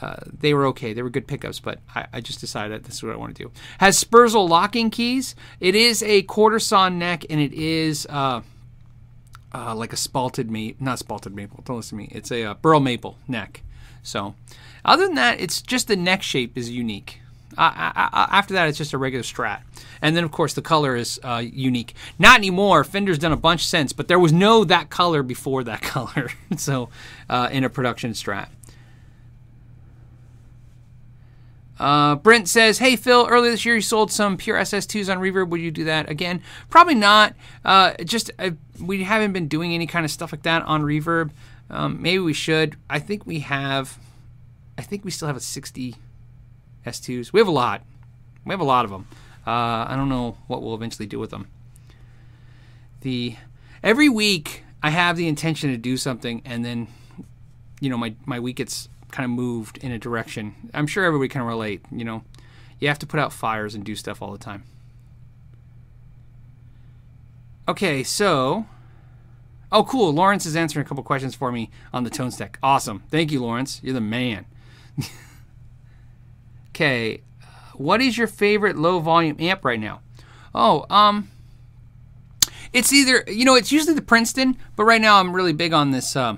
[0.00, 0.92] Uh, they were okay.
[0.92, 3.44] They were good pickups, but I, I, just decided this is what I want to
[3.44, 3.52] do.
[3.78, 5.36] Has Sperzel locking keys.
[5.60, 8.40] It is a quarter sawn neck, and it is uh,
[9.54, 11.62] uh, like a spalted maple, not spalted maple.
[11.64, 12.10] Don't listen to me.
[12.10, 13.62] It's a uh, burl maple neck.
[14.02, 14.34] So,
[14.84, 17.20] other than that, it's just the neck shape is unique.
[17.56, 19.62] After that, it's just a regular Strat.
[20.02, 21.94] And then, of course, the color is uh, unique.
[22.18, 22.84] Not anymore.
[22.84, 26.30] Fender's done a bunch since, but there was no that color before that color.
[26.56, 26.88] so,
[27.28, 28.48] uh, in a production Strat.
[31.78, 35.48] Uh, Brent says, "Hey Phil, earlier this year you sold some PRS S2s on Reverb.
[35.48, 36.40] Would you do that again?
[36.70, 37.34] Probably not.
[37.64, 38.50] Uh, just uh,
[38.80, 41.30] we haven't been doing any kind of stuff like that on Reverb.
[41.70, 42.76] Um, maybe we should.
[42.88, 43.98] I think we have.
[44.78, 45.96] I think we still have a 60
[46.86, 47.32] S2s.
[47.32, 47.82] We have a lot.
[48.44, 49.06] We have a lot of them.
[49.46, 51.48] Uh, I don't know what we'll eventually do with them.
[53.00, 53.36] The
[53.82, 56.88] every week I have the intention to do something, and then
[57.80, 60.54] you know my my week gets kind of moved in a direction.
[60.72, 61.82] I'm sure everybody can relate.
[61.90, 62.24] You know,
[62.80, 64.64] you have to put out fires and do stuff all the time.
[67.68, 68.66] Okay, so
[69.70, 72.58] oh cool, Lawrence is answering a couple questions for me on the tone stack.
[72.62, 73.80] Awesome, thank you, Lawrence.
[73.82, 74.46] You're the man.
[76.74, 77.20] okay,
[77.74, 80.00] what is your favorite low volume amp right now?
[80.54, 81.30] Oh, um,
[82.72, 85.92] it's either you know it's usually the Princeton, but right now I'm really big on
[85.92, 86.36] this uh,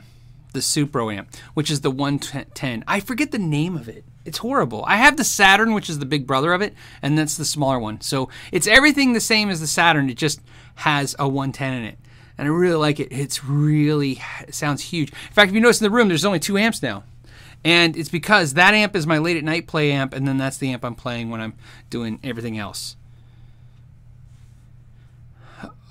[0.52, 2.84] the Supro amp, which is the 110.
[2.86, 4.04] I forget the name of it.
[4.26, 4.84] It's horrible.
[4.86, 7.78] I have the Saturn, which is the big brother of it, and that's the smaller
[7.78, 8.00] one.
[8.00, 10.10] So it's everything the same as the Saturn.
[10.10, 10.40] It just
[10.76, 11.98] has a 110 in it,
[12.36, 13.08] and I really like it.
[13.10, 15.10] It's really it sounds huge.
[15.10, 17.04] In fact, if you notice in the room, there's only two amps now.
[17.64, 20.56] And it's because that amp is my late at night play amp, and then that's
[20.56, 21.54] the amp I'm playing when I'm
[21.90, 22.96] doing everything else.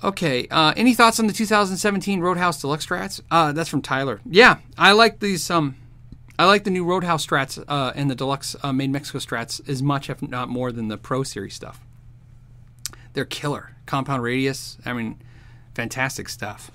[0.04, 3.20] Okay, uh, any thoughts on the 2017 Roadhouse Deluxe Strats?
[3.30, 4.20] Uh, that's from Tyler.
[4.24, 5.50] Yeah, I like these.
[5.50, 5.76] Um,
[6.38, 9.82] I like the new Roadhouse Strats uh, and the Deluxe uh, Made Mexico Strats as
[9.82, 11.80] much, if not more, than the Pro Series stuff.
[13.14, 13.74] They're killer.
[13.86, 14.76] Compound radius.
[14.84, 15.18] I mean,
[15.74, 16.70] fantastic stuff.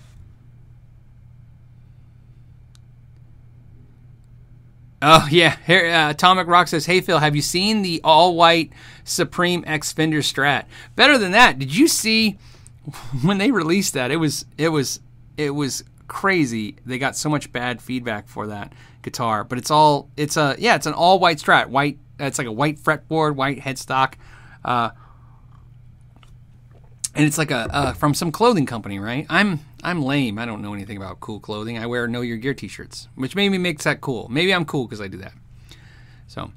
[5.01, 8.71] Oh yeah, here uh, Atomic Rock says, "Hey Phil, have you seen the all-white
[9.03, 10.65] Supreme X Fender Strat?
[10.95, 12.37] Better than that, did you see
[13.23, 14.11] when they released that?
[14.11, 14.99] It was it was
[15.37, 16.75] it was crazy.
[16.85, 20.75] They got so much bad feedback for that guitar, but it's all it's a yeah,
[20.75, 21.97] it's an all-white Strat, white.
[22.19, 24.13] It's like a white fretboard, white headstock.
[24.63, 24.91] Uh,
[27.15, 29.25] and it's like a uh, from some clothing company, right?
[29.29, 30.37] I'm I'm lame.
[30.37, 31.77] I don't know anything about cool clothing.
[31.77, 34.27] I wear Know Your Gear T-shirts, which maybe makes that cool.
[34.29, 35.33] Maybe I'm cool because I do that.
[36.27, 36.51] So,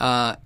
[0.00, 0.36] uh,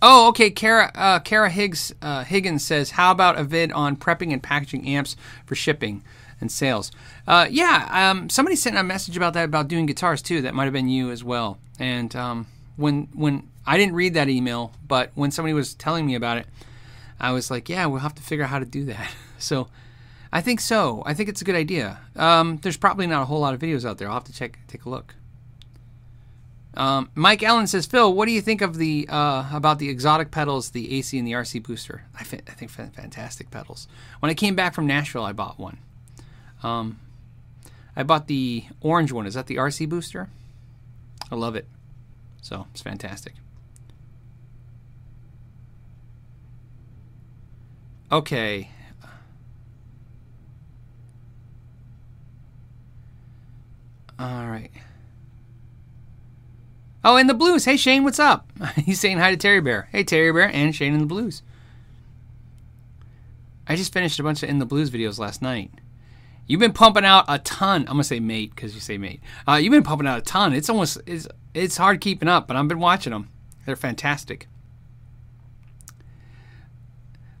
[0.00, 0.50] oh, okay.
[0.50, 4.86] Kara uh, Kara Higgs uh, Higgins says, "How about a vid on prepping and packaging
[4.88, 6.02] amps for shipping
[6.40, 6.90] and sales?"
[7.26, 10.42] Uh, yeah, um, somebody sent a message about that about doing guitars too.
[10.42, 11.58] That might have been you as well.
[11.78, 16.14] And um, when when I didn't read that email, but when somebody was telling me
[16.14, 16.46] about it,
[17.24, 19.10] I was like, yeah, we'll have to figure out how to do that.
[19.36, 19.68] So
[20.32, 21.02] I think so.
[21.04, 21.98] I think it's a good idea.
[22.16, 24.08] Um, there's probably not a whole lot of videos out there.
[24.08, 25.16] I'll have to check, take a look.
[26.74, 30.30] Um, Mike Allen says, Phil, what do you think of the uh, about the Xotic
[30.30, 32.04] pedals, the AC and the RC booster?
[32.14, 33.86] I, I think fantastic pedals.
[34.20, 35.78] When I came back from Nashville, I bought one.
[36.62, 37.00] Um,
[37.94, 39.26] I bought the orange one.
[39.26, 40.30] Is that the RC booster?
[41.30, 41.66] I love it.
[42.40, 43.34] So it's fantastic.
[48.14, 48.70] Okay.
[54.16, 54.70] All right.
[57.02, 57.64] Oh, and the blues.
[57.64, 58.48] Hey, Shane, what's up?
[58.76, 59.88] He's saying hi to Terry Bear.
[59.90, 61.42] Hey, Terry Bear and Shane in the blues.
[63.66, 65.72] I just finished a bunch of in the blues videos last night.
[66.46, 67.80] You've been pumping out a ton.
[67.80, 69.22] I'm gonna say mate because you say mate.
[69.48, 70.52] Uh, you've been pumping out a ton.
[70.52, 73.30] It's almost it's it's hard keeping up, but I've been watching them.
[73.66, 74.46] They're fantastic.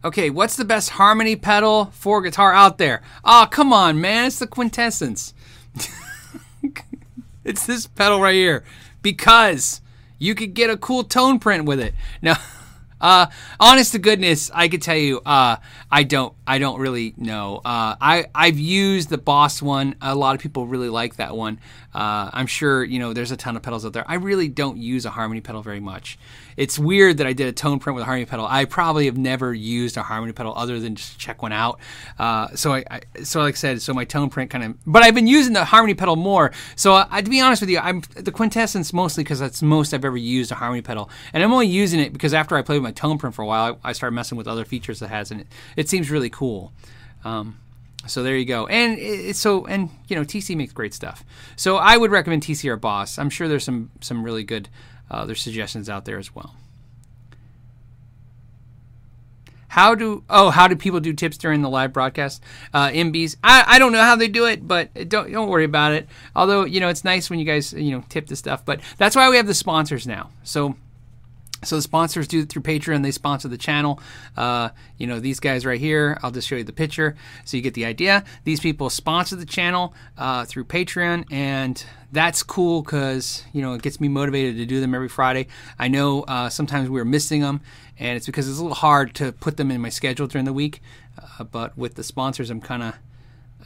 [0.04, 3.00] Okay, what's the best harmony pedal for guitar out there?
[3.24, 4.26] Oh, come on, man.
[4.26, 5.32] It's the quintessence.
[7.44, 8.64] it's this pedal right here.
[9.00, 9.80] Because
[10.18, 11.94] you could get a cool tone print with it.
[12.20, 12.36] Now,
[13.00, 13.28] uh,
[13.58, 15.56] honest to goodness, I could tell you, uh,
[15.90, 17.62] I don't, I don't really know.
[17.64, 19.96] Uh, I, I've used the Boss one.
[20.02, 21.58] A lot of people really like that one.
[21.94, 24.04] Uh, I'm sure you know there's a ton of pedals out there.
[24.08, 26.18] I really don't use a harmony pedal very much.
[26.56, 28.46] It's weird that I did a tone print with a harmony pedal.
[28.48, 31.78] I probably have never used a harmony pedal other than just check one out.
[32.18, 34.84] Uh, so I, I, so like I said, so my tone print kind of.
[34.86, 36.52] But I've been using the harmony pedal more.
[36.76, 40.04] So I, to be honest with you, I'm the quintessence mostly because that's most I've
[40.04, 42.84] ever used a harmony pedal, and I'm only using it because after I played with
[42.84, 45.30] my tone print for a while, I, I started messing with other features it has,
[45.30, 46.72] and it, it seems really cool.
[47.24, 47.58] Um,
[48.06, 48.66] so there you go.
[48.66, 51.24] And it, so and you know TC makes great stuff.
[51.56, 53.18] So I would recommend TC or Boss.
[53.18, 54.68] I'm sure there's some some really good
[55.10, 56.54] uh, there's suggestions out there as well.
[59.68, 62.42] How do oh how do people do tips during the live broadcast?
[62.72, 63.36] Uh, MBs.
[63.42, 66.08] I, I don't know how they do it, but don't don't worry about it.
[66.36, 69.16] Although you know it's nice when you guys you know tip the stuff, but that's
[69.16, 70.30] why we have the sponsors now.
[70.44, 70.76] So
[71.64, 73.02] so the sponsors do it through Patreon.
[73.02, 74.00] They sponsor the channel.
[74.36, 76.18] Uh, you know these guys right here.
[76.22, 78.24] I'll just show you the picture so you get the idea.
[78.44, 83.82] These people sponsor the channel uh, through Patreon, and that's cool because you know it
[83.82, 85.48] gets me motivated to do them every Friday.
[85.78, 87.60] I know uh, sometimes we're missing them,
[87.98, 90.52] and it's because it's a little hard to put them in my schedule during the
[90.52, 90.80] week.
[91.18, 92.94] Uh, but with the sponsors, I'm kind of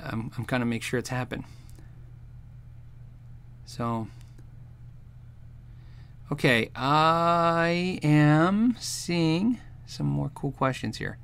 [0.00, 1.44] I'm, I'm kind of make sure it's happen.
[3.66, 4.08] So
[6.30, 11.16] Okay, I am seeing some more cool questions here.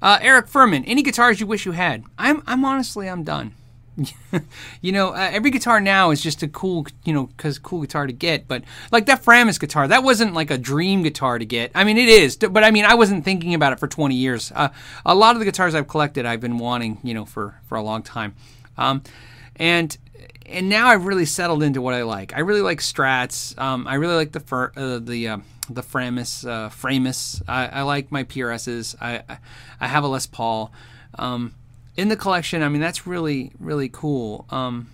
[0.00, 2.02] Uh, Eric Furman, any guitars you wish you had?
[2.18, 3.54] I'm, I'm honestly, I'm done.
[4.80, 8.08] you know, uh, every guitar now is just a cool, you know, cause cool guitar
[8.08, 8.48] to get.
[8.48, 11.70] But like that Framus guitar, that wasn't like a dream guitar to get.
[11.76, 14.50] I mean, it is, but I mean, I wasn't thinking about it for 20 years.
[14.52, 14.70] Uh,
[15.06, 17.82] a lot of the guitars I've collected, I've been wanting, you know, for for a
[17.82, 18.34] long time.
[18.76, 19.04] Um,
[19.54, 19.96] and
[20.52, 22.34] and now I've really settled into what I like.
[22.34, 23.58] I really like Strats.
[23.58, 25.38] Um, I really like the fir- uh, the uh,
[25.68, 27.42] the Framus uh, Framus.
[27.48, 28.94] I, I, like my PRSs.
[29.00, 29.22] I
[29.80, 30.72] I have a Les Paul.
[31.18, 31.54] Um,
[31.96, 34.46] in the collection, I mean that's really really cool.
[34.50, 34.90] Um,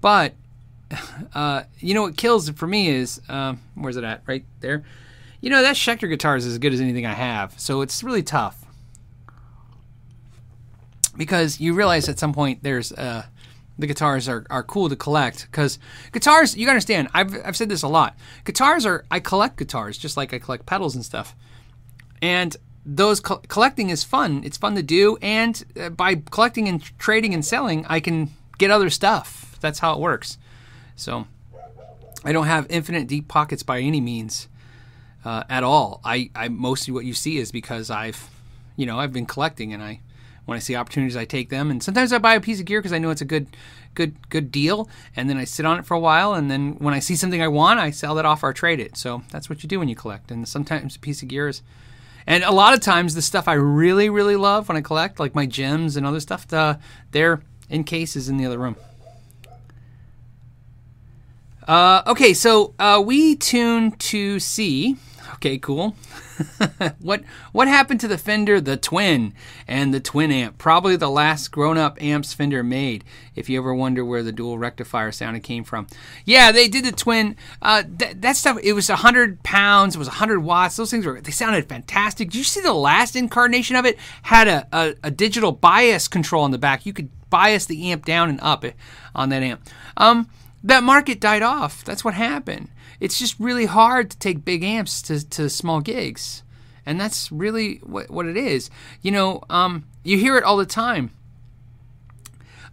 [0.00, 0.34] but
[1.34, 4.22] uh, you know what kills for me is uh, where's it at?
[4.26, 4.84] Right there.
[5.40, 8.22] You know that Schecter guitar is as good as anything I have, so it's really
[8.22, 8.64] tough
[11.16, 13.24] because you realize at some point there's uh,
[13.78, 15.78] the guitars are, are cool to collect because
[16.12, 18.16] guitars you understand I've, I've said this a lot.
[18.44, 21.34] Guitars are i collect guitars just like i collect pedals and stuff.
[22.22, 22.56] And
[22.86, 24.42] those co- collecting is fun.
[24.44, 28.70] It's fun to do and uh, by collecting and trading and selling i can get
[28.70, 29.56] other stuff.
[29.60, 30.38] That's how it works.
[30.96, 31.26] So
[32.24, 34.48] i don't have infinite deep pockets by any means
[35.24, 36.00] uh, at all.
[36.04, 38.30] I, I mostly what you see is because i've
[38.76, 40.00] you know i've been collecting and i
[40.44, 41.70] when I see opportunities, I take them.
[41.70, 43.46] And sometimes I buy a piece of gear because I know it's a good,
[43.94, 44.88] good, good deal.
[45.16, 46.34] And then I sit on it for a while.
[46.34, 48.96] And then when I see something I want, I sell that off or trade it.
[48.96, 50.30] So that's what you do when you collect.
[50.30, 51.62] And sometimes a piece of gear is,
[52.26, 55.34] and a lot of times the stuff I really, really love when I collect, like
[55.34, 56.78] my gems and other stuff, the,
[57.10, 58.76] they're in cases in the other room.
[61.66, 64.96] Uh, okay, so uh, we tune to C.
[65.34, 65.96] Okay, cool.
[66.98, 67.22] what
[67.52, 69.34] what happened to the Fender the Twin
[69.68, 70.58] and the Twin amp?
[70.58, 73.04] Probably the last grown-up amps Fender made.
[73.34, 75.86] If you ever wonder where the dual rectifier sound came from,
[76.24, 77.36] yeah, they did the Twin.
[77.62, 78.58] Uh, th- that stuff.
[78.62, 79.96] It was hundred pounds.
[79.96, 80.76] It was hundred watts.
[80.76, 81.20] Those things were.
[81.20, 82.30] They sounded fantastic.
[82.30, 83.98] Did you see the last incarnation of it?
[84.22, 86.86] Had a, a, a digital bias control on the back.
[86.86, 88.64] You could bias the amp down and up
[89.14, 89.68] on that amp.
[89.96, 90.28] Um,
[90.62, 91.84] that market died off.
[91.84, 92.68] That's what happened.
[93.04, 96.42] It's just really hard to take big amps to, to small gigs.
[96.86, 98.70] And that's really what, what it is.
[99.02, 101.10] You know, um, you hear it all the time.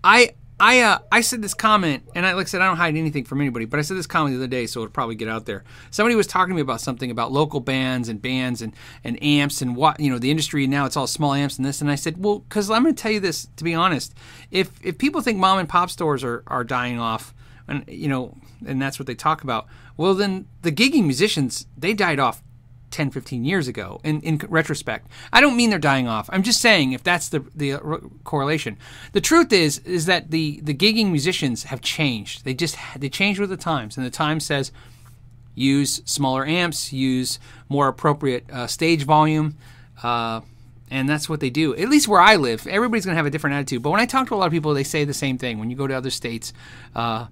[0.02, 2.96] I I uh, I said this comment, and I like I said I don't hide
[2.96, 5.28] anything from anybody, but I said this comment the other day, so it'll probably get
[5.28, 5.66] out there.
[5.90, 8.74] Somebody was talking to me about something about local bands and bands and,
[9.04, 11.82] and amps and what you know the industry now it's all small amps and this,
[11.82, 14.14] and I said, well, because I'm going to tell you this to be honest,
[14.50, 17.34] if if people think mom and pop stores are are dying off,
[17.68, 19.68] and you know, and that's what they talk about,
[19.98, 22.42] well then the gigging musicians they died off
[22.92, 25.08] 10, 15 years ago in, in retrospect.
[25.34, 26.30] I don't mean they're dying off.
[26.32, 27.80] I'm just saying if that's the, the uh,
[28.24, 28.78] correlation.
[29.14, 32.46] The truth is is that the, the gigging musicians have changed.
[32.46, 33.98] They just they changed with the times.
[33.98, 34.72] And the Times says
[35.56, 37.40] use smaller amps, use
[37.70, 39.58] more appropriate uh, stage volume.
[40.04, 40.42] Uh,
[40.90, 41.74] and that's what they do.
[41.76, 43.82] At least where I live, everybody's going to have a different attitude.
[43.82, 45.58] But when I talk to a lot of people, they say the same thing.
[45.58, 46.52] When you go to other states,
[46.94, 47.28] uh,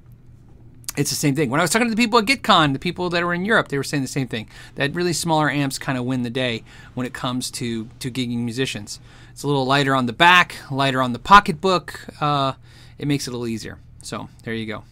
[1.00, 1.50] it's the same thing.
[1.50, 3.70] When I was talking to the people at GitCon, the people that were in Europe,
[3.70, 4.50] they were saying the same thing.
[4.76, 8.40] That really smaller amps kind of win the day when it comes to to gigging
[8.40, 9.00] musicians.
[9.32, 12.06] It's a little lighter on the back, lighter on the pocketbook.
[12.20, 12.54] Uh,
[12.98, 13.80] it makes it a little easier.
[14.02, 14.84] So there you go.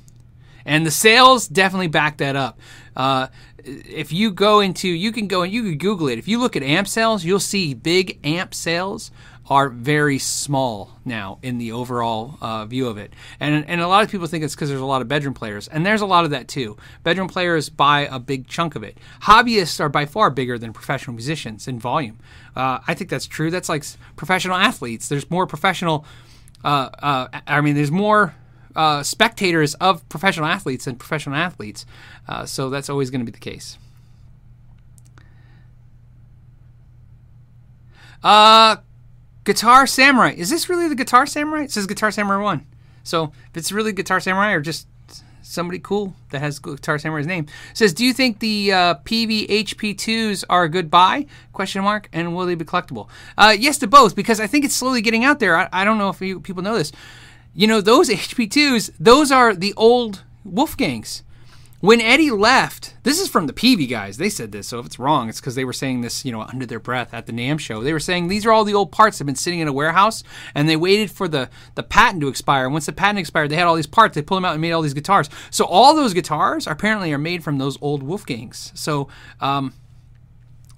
[0.66, 2.58] And the sales definitely back that up.
[2.96, 3.28] Uh,
[3.66, 6.18] if you go into, you can go and you can Google it.
[6.18, 9.12] If you look at amp sales, you'll see big amp sales
[9.50, 13.14] are very small now in the overall uh, view of it.
[13.40, 15.68] And, and a lot of people think it's because there's a lot of bedroom players.
[15.68, 16.78] And there's a lot of that too.
[17.04, 18.98] Bedroom players buy a big chunk of it.
[19.22, 22.20] Hobbyists are by far bigger than professional musicians in volume.
[22.56, 23.50] Uh, I think that's true.
[23.50, 23.86] That's like
[24.18, 25.08] professional athletes.
[25.08, 26.06] There's more professional,
[26.64, 28.36] uh, uh I mean, there's more.
[28.76, 31.84] Uh, spectators of professional athletes than professional athletes,
[32.28, 33.80] uh, so that's always going to be the case.
[38.24, 38.76] Uh,
[39.48, 40.34] Guitar Samurai.
[40.34, 41.64] Is this really the Guitar Samurai?
[41.64, 42.66] It says Guitar Samurai 1.
[43.04, 44.90] So if it's really Guitar Samurai or just
[45.42, 50.44] somebody cool that has Guitar Samurai's name, says, do you think the uh, Peavey HP2s
[50.50, 51.28] are a good buy?
[51.54, 52.10] Question mark.
[52.12, 53.08] And will they be collectible?
[53.38, 55.56] Uh, yes to both because I think it's slowly getting out there.
[55.56, 56.92] I, I don't know if you, people know this.
[57.56, 61.22] You know, those HP2s, those are the old Wolfgangs.
[61.80, 64.18] When Eddie left, this is from the Peavey guys.
[64.18, 66.42] They said this, so if it's wrong, it's because they were saying this, you know,
[66.42, 67.84] under their breath at the NAMM show.
[67.84, 69.74] They were saying these are all the old parts that have been sitting in a
[69.74, 70.24] warehouse,
[70.56, 72.64] and they waited for the the patent to expire.
[72.64, 74.16] And once the patent expired, they had all these parts.
[74.16, 75.30] They pulled them out and made all these guitars.
[75.52, 78.76] So all those guitars apparently are made from those old Wolfgangs.
[78.76, 79.08] So
[79.40, 79.74] um,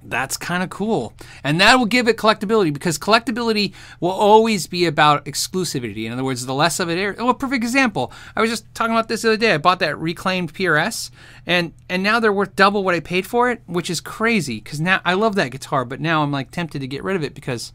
[0.04, 1.14] that's kind of cool.
[1.43, 6.06] And that will give it collectability because collectability will always be about exclusivity.
[6.06, 8.12] In other words, the less of it, oh, a perfect example.
[8.36, 9.54] I was just talking about this the other day.
[9.54, 11.12] I bought that reclaimed PRS
[11.45, 14.80] and and now they're worth double what I paid for it, which is crazy cuz
[14.80, 17.36] now I love that guitar, but now I'm like tempted to get rid of it
[17.36, 17.74] because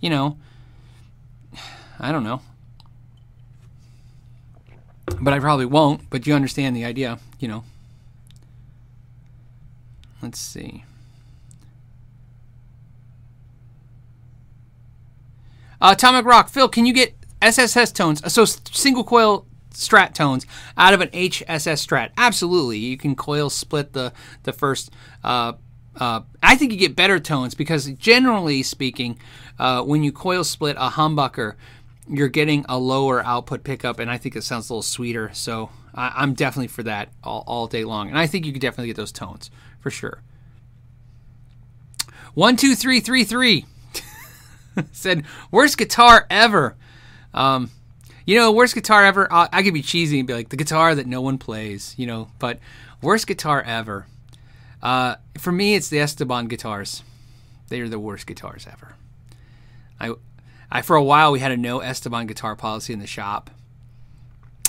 [0.00, 0.36] you know,
[1.98, 2.42] I don't know.
[5.20, 7.64] But I probably won't, but you understand the idea, you know.
[10.20, 10.84] Let's see.
[15.80, 20.46] Atomic Rock, Phil, can you get SSS tones, so single coil strat tones
[20.76, 22.10] out of an HSS strat?
[22.16, 24.12] Absolutely, you can coil split the
[24.44, 24.90] the first.
[25.22, 25.54] Uh,
[25.96, 29.18] uh, I think you get better tones because generally speaking,
[29.58, 31.54] uh, when you coil split a humbucker,
[32.08, 35.30] you're getting a lower output pickup, and I think it sounds a little sweeter.
[35.32, 38.60] So I, am definitely for that all, all day long, and I think you could
[38.60, 39.50] definitely get those tones
[39.80, 40.22] for sure.
[42.34, 43.64] One, two, three, three, three.
[44.92, 46.76] said worst guitar ever.
[47.34, 47.70] Um,
[48.24, 49.32] you know, worst guitar ever.
[49.32, 51.94] I, I could be cheesy and be like the guitar that no one plays.
[51.96, 52.58] You know, but
[53.00, 54.06] worst guitar ever.
[54.82, 57.02] Uh, for me, it's the Esteban guitars.
[57.68, 58.94] They are the worst guitars ever.
[59.98, 60.14] I,
[60.70, 63.50] I for a while we had a no Esteban guitar policy in the shop,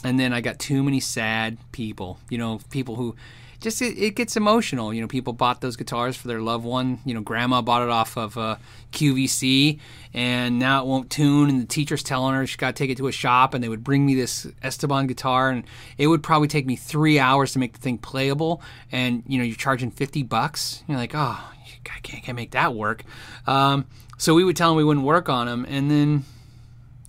[0.03, 2.19] and then I got too many sad people.
[2.29, 3.15] You know, people who
[3.59, 4.93] just it, it, gets emotional.
[4.93, 6.99] You know, people bought those guitars for their loved one.
[7.05, 8.57] You know, grandma bought it off of uh,
[8.91, 9.79] QVC,
[10.13, 11.49] and now it won't tune.
[11.49, 13.69] And the teacher's telling her she got to take it to a shop, and they
[13.69, 15.63] would bring me this Esteban guitar, and
[15.97, 18.61] it would probably take me three hours to make the thing playable.
[18.91, 20.83] And you know, you're charging fifty bucks.
[20.87, 23.03] You're like, oh, I can't, can't make that work.
[23.47, 23.87] Um,
[24.17, 26.25] so we would tell them we wouldn't work on them, and then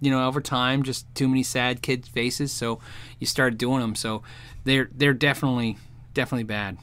[0.00, 2.52] you know, over time, just too many sad kids' faces.
[2.52, 2.80] So
[3.18, 3.94] you started doing them.
[3.94, 4.22] So
[4.64, 5.76] they're they're definitely
[6.18, 6.76] definitely bad.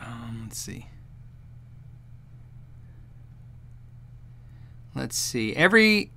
[0.00, 0.86] Um, let's see.
[4.94, 5.56] Let's see.
[5.56, 6.12] Every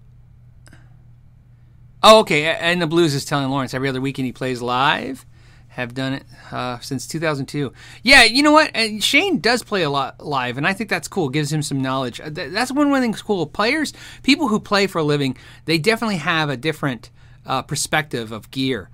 [2.03, 2.45] Oh, okay.
[2.45, 5.25] And the Blues is telling Lawrence every other weekend he plays live.
[5.69, 7.73] Have done it uh, since 2002.
[8.03, 8.69] Yeah, you know what?
[8.75, 11.29] And Shane does play a lot live, and I think that's cool.
[11.29, 12.21] Gives him some knowledge.
[12.21, 13.47] Uh, that's one of the things cool.
[13.47, 13.91] Players,
[14.21, 15.35] people who play for a living,
[15.65, 17.09] they definitely have a different
[17.43, 18.91] uh, perspective of gear.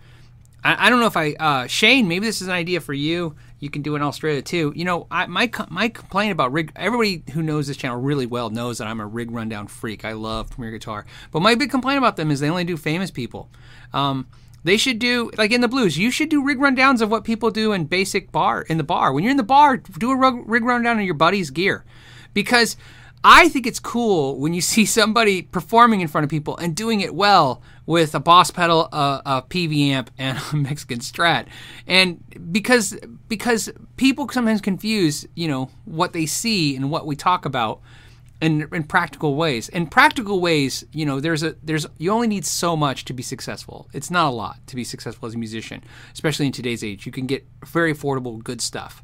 [0.64, 2.08] I, I, don't know if I uh, Shane.
[2.08, 3.36] Maybe this is an idea for you.
[3.60, 4.74] You can do it in Australia too.
[4.76, 6.72] You know, I, my my complaint about rig.
[6.76, 10.06] Everybody who knows this channel really well knows that I'm a rig rundown freak.
[10.06, 13.12] I love Premier Guitar, but my big complaint about them is they only do famous
[13.12, 13.50] people.
[13.94, 14.28] Um,
[14.64, 15.98] they should do like in the blues.
[15.98, 19.14] You should do rig rundowns of what people do in basic bar in the bar.
[19.14, 21.84] When you're in the bar, do a rig rundown of your buddy's gear,
[22.34, 22.78] because
[23.24, 27.02] I think it's cool when you see somebody performing in front of people and doing
[27.02, 31.48] it well with a Boss pedal, a, a PV amp, and a Mexican Strat,
[31.88, 32.98] and because
[33.28, 37.82] because people sometimes confuse you know what they see and what we talk about
[38.42, 39.70] in, in practical ways.
[39.70, 43.24] In practical ways, you know, there's a there's you only need so much to be
[43.24, 43.90] successful.
[43.94, 47.06] It's not a lot to be successful as a musician, especially in today's age.
[47.06, 49.04] You can get very affordable, good stuff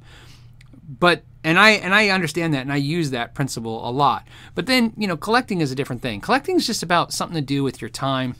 [0.87, 4.27] but and I and I understand that and I use that principle a lot.
[4.55, 6.21] But then, you know, collecting is a different thing.
[6.21, 8.35] Collecting is just about something to do with your time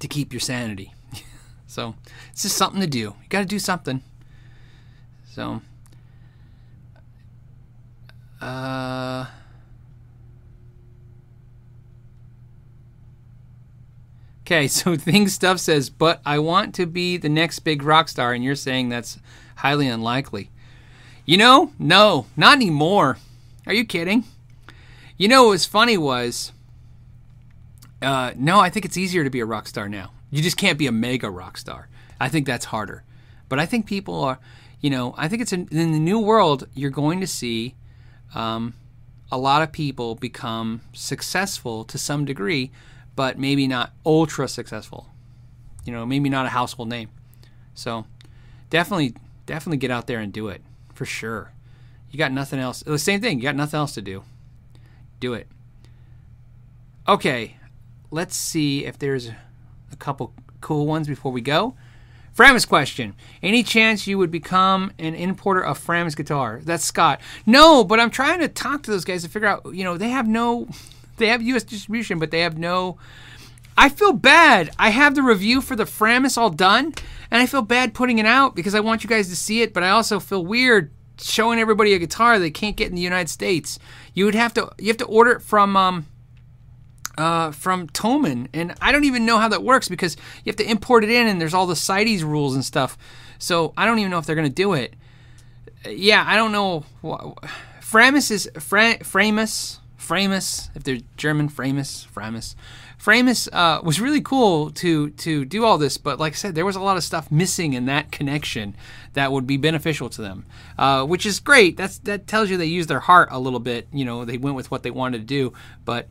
[0.00, 0.92] to keep your sanity.
[1.66, 1.94] so,
[2.30, 2.98] it's just something to do.
[2.98, 4.02] You got to do something.
[5.26, 5.62] So,
[8.40, 9.26] uh
[14.42, 18.32] Okay, so Thing Stuff says, but I want to be the next big rock star,
[18.32, 19.18] and you're saying that's
[19.56, 20.50] highly unlikely.
[21.32, 23.16] You know, no, not anymore.
[23.66, 24.24] Are you kidding?
[25.16, 26.52] You know, what was funny was,
[28.02, 30.12] uh, no, I think it's easier to be a rock star now.
[30.30, 31.88] You just can't be a mega rock star.
[32.20, 33.02] I think that's harder.
[33.48, 34.40] But I think people are,
[34.82, 37.76] you know, I think it's in, in the new world, you're going to see
[38.34, 38.74] um,
[39.30, 42.70] a lot of people become successful to some degree,
[43.16, 45.06] but maybe not ultra successful.
[45.86, 47.08] You know, maybe not a household name.
[47.72, 48.04] So
[48.68, 49.14] definitely,
[49.46, 50.60] definitely get out there and do it
[50.94, 51.52] for sure.
[52.10, 52.82] You got nothing else.
[52.82, 53.38] The same thing.
[53.38, 54.22] You got nothing else to do.
[55.20, 55.48] Do it.
[57.08, 57.56] Okay,
[58.10, 61.74] let's see if there's a couple cool ones before we go.
[62.36, 63.14] Framus question.
[63.42, 66.60] Any chance you would become an importer of Framus guitar?
[66.62, 67.20] That's Scott.
[67.44, 70.10] No, but I'm trying to talk to those guys to figure out, you know, they
[70.10, 70.68] have no
[71.18, 72.98] they have US distribution, but they have no
[73.76, 74.70] I feel bad.
[74.78, 76.94] I have the review for the Framus all done,
[77.32, 79.72] and I feel bad putting it out because I want you guys to see it,
[79.72, 83.30] but I also feel weird showing everybody a guitar they can't get in the United
[83.30, 83.78] States.
[84.12, 86.06] You would have to you have to order it from um
[87.16, 90.14] uh, from Thomann, and I don't even know how that works because
[90.44, 92.98] you have to import it in, and there's all the CITES rules and stuff.
[93.38, 94.94] So I don't even know if they're to do it.
[95.88, 96.84] Yeah, I don't know.
[97.80, 100.68] Framus is Fra- Framus, Framus.
[100.74, 102.54] If they're German, Framus, Framus.
[103.02, 106.64] Framus uh, was really cool to to do all this, but like I said, there
[106.64, 108.76] was a lot of stuff missing in that connection
[109.14, 110.46] that would be beneficial to them,
[110.78, 111.76] uh, which is great.
[111.76, 113.88] That's that tells you they used their heart a little bit.
[113.92, 115.52] You know, they went with what they wanted to do,
[115.84, 116.08] but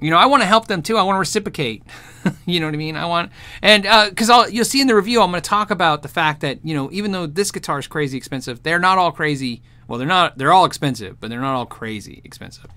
[0.00, 0.96] you know, I want to help them too.
[0.96, 1.82] I want to reciprocate.
[2.46, 2.96] you know what I mean?
[2.96, 6.00] I want, and because uh, you'll see in the review, I'm going to talk about
[6.00, 9.12] the fact that you know, even though this guitar is crazy expensive, they're not all
[9.12, 9.60] crazy.
[9.88, 10.38] Well, they're not.
[10.38, 12.68] They're all expensive, but they're not all crazy expensive.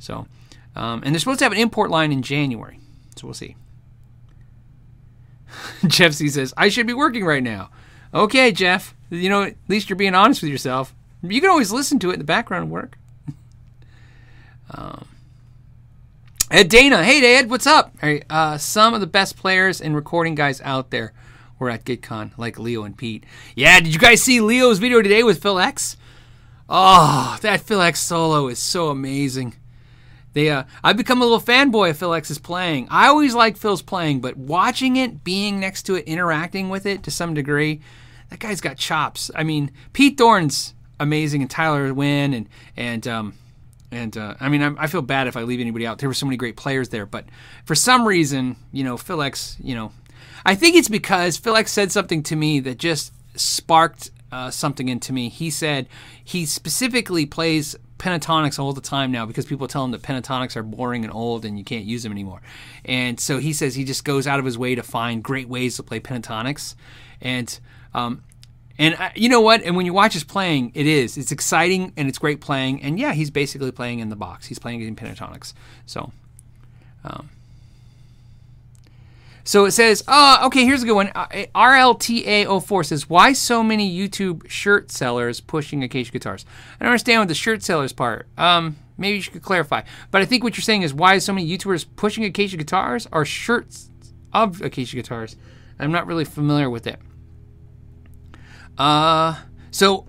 [0.00, 0.26] So,
[0.74, 2.80] um, and they're supposed to have an import line in January.
[3.16, 3.56] So we'll see.
[5.86, 7.70] Jeff C says, I should be working right now.
[8.14, 8.94] Okay, Jeff.
[9.10, 10.94] You know, at least you're being honest with yourself.
[11.22, 12.98] You can always listen to it in the background work.
[14.70, 15.06] um,
[16.50, 17.04] Ed Dana.
[17.04, 17.92] Hey, Ed, what's up?
[18.00, 21.12] Hey, uh, some of the best players and recording guys out there
[21.58, 23.24] were at GitCon, like Leo and Pete.
[23.54, 25.96] Yeah, did you guys see Leo's video today with Phil X?
[26.68, 29.54] Oh, that Phil X solo is so amazing.
[30.34, 32.88] They, uh, I've become a little fanboy of Phil X's playing.
[32.90, 37.02] I always like Phil's playing, but watching it, being next to it, interacting with it
[37.02, 37.80] to some degree,
[38.30, 39.30] that guy's got chops.
[39.34, 43.34] I mean, Pete Thorn's amazing, and Tyler Wynn, and and um,
[43.90, 45.98] and uh, I mean, I, I, feel bad if I leave anybody out.
[45.98, 47.26] There were so many great players there, but
[47.66, 49.92] for some reason, you know, Phil X, you know,
[50.46, 54.88] I think it's because Phil X said something to me that just sparked uh, something
[54.88, 55.28] into me.
[55.28, 55.88] He said
[56.24, 60.64] he specifically plays pentatonics all the time now because people tell him that pentatonics are
[60.64, 62.42] boring and old and you can't use them anymore.
[62.84, 65.76] And so he says he just goes out of his way to find great ways
[65.76, 66.74] to play pentatonics.
[67.20, 67.58] And
[67.94, 68.24] um,
[68.76, 69.62] and uh, you know what?
[69.62, 72.82] And when you watch his playing, it is it's exciting and it's great playing.
[72.82, 74.46] And yeah, he's basically playing in the box.
[74.46, 75.54] He's playing in pentatonics.
[75.86, 76.12] So.
[77.04, 77.30] Um,
[79.44, 81.10] So it says, oh, okay, here's a good one.
[81.14, 86.44] Uh, RLTA04 says, why so many YouTube shirt sellers pushing Acacia guitars?
[86.80, 88.28] I don't understand what the shirt sellers part.
[88.38, 89.82] Um, maybe you could clarify.
[90.10, 93.24] But I think what you're saying is why so many YouTubers pushing Acacia guitars are
[93.24, 93.90] shirts
[94.32, 95.36] of Acacia guitars.
[95.78, 97.00] I'm not really familiar with it.
[98.78, 99.36] Uh,
[99.70, 100.06] so,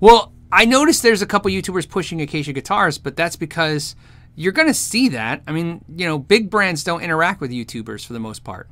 [0.00, 3.96] well, I noticed there's a couple YouTubers pushing Acacia guitars, but that's because
[4.40, 5.42] you're going to see that.
[5.46, 8.68] I mean, you know, big brands don't interact with YouTubers for the most part.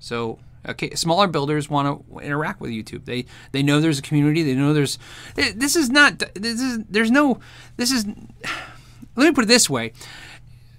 [0.00, 3.04] So, okay, smaller builders want to interact with YouTube.
[3.04, 4.42] They they know there's a community.
[4.42, 4.98] They know there's
[5.36, 7.38] this is not this is there's no
[7.76, 8.06] this is
[9.16, 9.92] let me put it this way.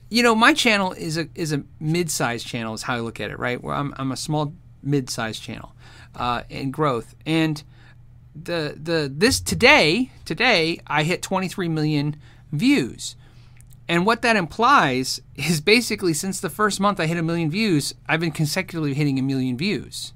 [0.10, 3.32] You know, my channel is a is a mid-sized channel is how I look at
[3.32, 3.64] it, right?
[3.64, 4.54] Where I'm I'm a small
[4.84, 5.72] mid-sized channel
[6.16, 7.64] uh, in growth and
[8.36, 12.18] the the this today today I hit 23 million
[12.52, 13.16] views.
[13.90, 17.96] And what that implies is basically since the first month I hit a million views,
[18.08, 20.14] I've been consecutively hitting a million views.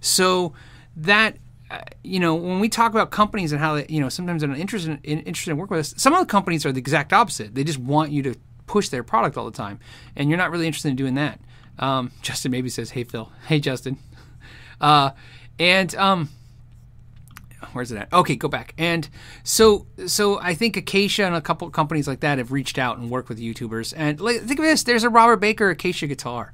[0.00, 0.54] So
[0.96, 1.36] that
[1.70, 4.50] uh, you know, when we talk about companies and how they, you know, sometimes they're
[4.54, 5.94] interested in, interested in working with us.
[6.00, 7.54] Some of the companies are the exact opposite.
[7.54, 8.34] They just want you to
[8.66, 9.78] push their product all the time,
[10.16, 11.40] and you're not really interested in doing that.
[11.78, 13.98] Um, Justin maybe says, "Hey Phil, hey Justin,"
[14.80, 15.10] uh,
[15.58, 16.30] and um,
[17.72, 18.12] where's it at?
[18.12, 18.74] Okay, go back.
[18.78, 19.08] And
[19.42, 23.10] so, so I think Acacia and a couple companies like that have reached out and
[23.10, 23.92] worked with YouTubers.
[23.96, 26.52] And like, think of this: there's a Robert Baker Acacia guitar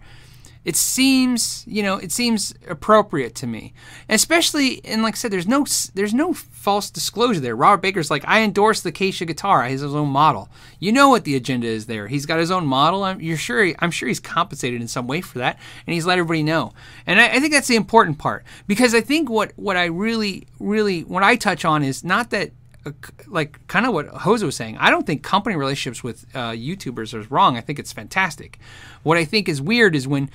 [0.64, 3.72] it seems you know it seems appropriate to me.
[4.08, 7.56] Especially and like i said there's no there's no false disclosure there.
[7.56, 9.64] Robert baker's like i endorse the Acacia guitar.
[9.64, 10.48] He has his own model.
[10.78, 12.08] You know what the agenda is there.
[12.08, 13.04] He's got his own model.
[13.04, 16.18] I'm you're sure i'm sure he's compensated in some way for that and he's let
[16.18, 16.72] everybody know.
[17.06, 20.46] And I, I think that's the important part because i think what what i really
[20.58, 22.52] really what i touch on is not that
[22.86, 22.92] uh,
[23.28, 24.76] like kind of what Jose was saying.
[24.78, 27.56] I don't think company relationships with uh, YouTubers is wrong.
[27.56, 28.58] I think it's fantastic.
[29.02, 30.28] What I think is weird is when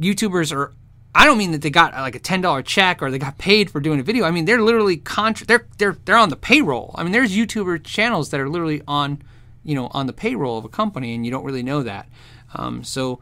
[0.00, 0.72] YouTubers are
[1.14, 3.70] I don't mean that they got like a ten dollar check or they got paid
[3.70, 4.24] for doing a video.
[4.24, 6.94] I mean they're literally contra- they're they're they're on the payroll.
[6.94, 9.22] I mean there's YouTuber channels that are literally on
[9.64, 12.08] you know on the payroll of a company and you don't really know that.
[12.54, 13.20] Um, so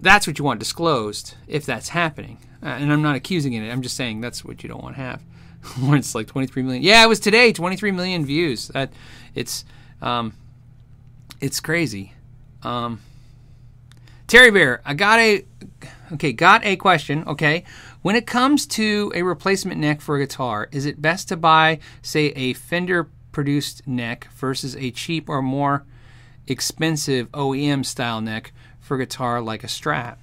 [0.00, 2.38] that's what you want disclosed if that's happening.
[2.62, 3.70] Uh, and I'm not accusing it.
[3.70, 5.22] I'm just saying that's what you don't want to have.
[5.80, 6.82] When it's like 23 million.
[6.82, 8.68] Yeah, it was today 23 million views.
[8.68, 8.92] That
[9.34, 9.64] it's
[10.00, 10.34] um,
[11.40, 12.14] it's crazy.
[12.64, 13.00] Um,
[14.26, 15.44] Terry Bear, I got a
[16.14, 17.24] okay, got a question.
[17.26, 17.64] Okay,
[18.02, 21.78] when it comes to a replacement neck for a guitar, is it best to buy,
[22.00, 25.84] say, a Fender produced neck versus a cheap or more
[26.46, 30.16] expensive OEM style neck for a guitar like a Strat?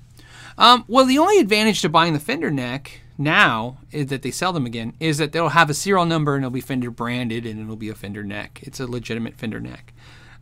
[0.58, 4.54] Um, well, the only advantage to buying the Fender neck now is that they sell
[4.54, 7.60] them again is that they'll have a serial number and it'll be Fender branded and
[7.60, 8.60] it'll be a Fender neck.
[8.64, 9.94] It's a legitimate Fender neck.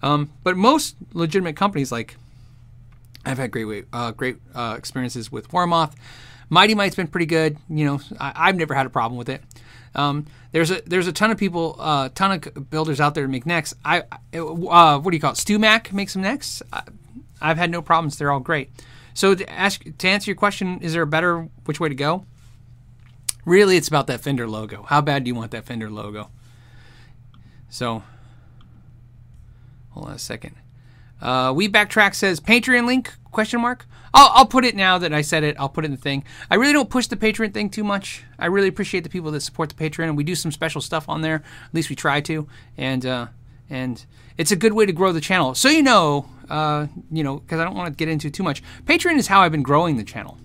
[0.02, 2.18] Um, but most legitimate companies like
[3.26, 5.94] I've had great uh, great uh, experiences with Warmoth.
[6.50, 7.58] Mighty Mite's been pretty good.
[7.70, 9.42] You know, I, have never had a problem with it.
[9.96, 13.26] Um, there's a there's a ton of people, a uh, ton of builders out there
[13.26, 13.74] to make necks.
[13.84, 14.04] I
[14.34, 15.38] uh, what do you call it?
[15.38, 16.62] StewMac makes some necks.
[16.72, 16.84] I,
[17.42, 18.18] I've had no problems.
[18.18, 18.70] They're all great.
[19.14, 22.26] So to ask to answer your question, is there a better which way to go?
[23.46, 24.84] Really, it's about that Fender logo.
[24.84, 26.30] How bad do you want that Fender logo?
[27.70, 28.04] So,
[29.92, 30.56] hold on a second.
[31.22, 33.86] Uh, we backtrack says Patreon link question mark.
[34.14, 35.56] I'll, I'll put it now that I said it.
[35.60, 36.24] I'll put it in the thing.
[36.50, 38.24] I really don't push the Patreon thing too much.
[38.40, 41.08] I really appreciate the people that support the Patreon, and we do some special stuff
[41.08, 41.36] on there.
[41.36, 42.48] At least we try to,
[42.78, 43.28] and uh,
[43.70, 44.04] and
[44.38, 45.54] it's a good way to grow the channel.
[45.56, 48.64] So you know, uh, you know, because I don't want to get into too much.
[48.86, 50.38] Patreon is how I've been growing the channel.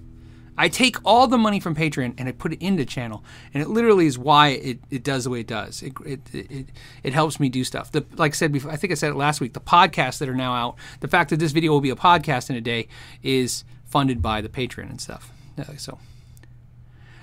[0.63, 3.69] I take all the money from Patreon and I put it into channel, and it
[3.69, 5.83] literally is why it, it does the way it does.
[5.83, 6.67] It, it, it,
[7.03, 7.91] it helps me do stuff.
[7.91, 9.55] The, like I said before, I think I said it last week.
[9.55, 12.49] The podcasts that are now out, the fact that this video will be a podcast
[12.49, 12.87] in a day,
[13.25, 15.33] is funded by the Patreon and stuff.
[15.59, 15.99] Uh, so,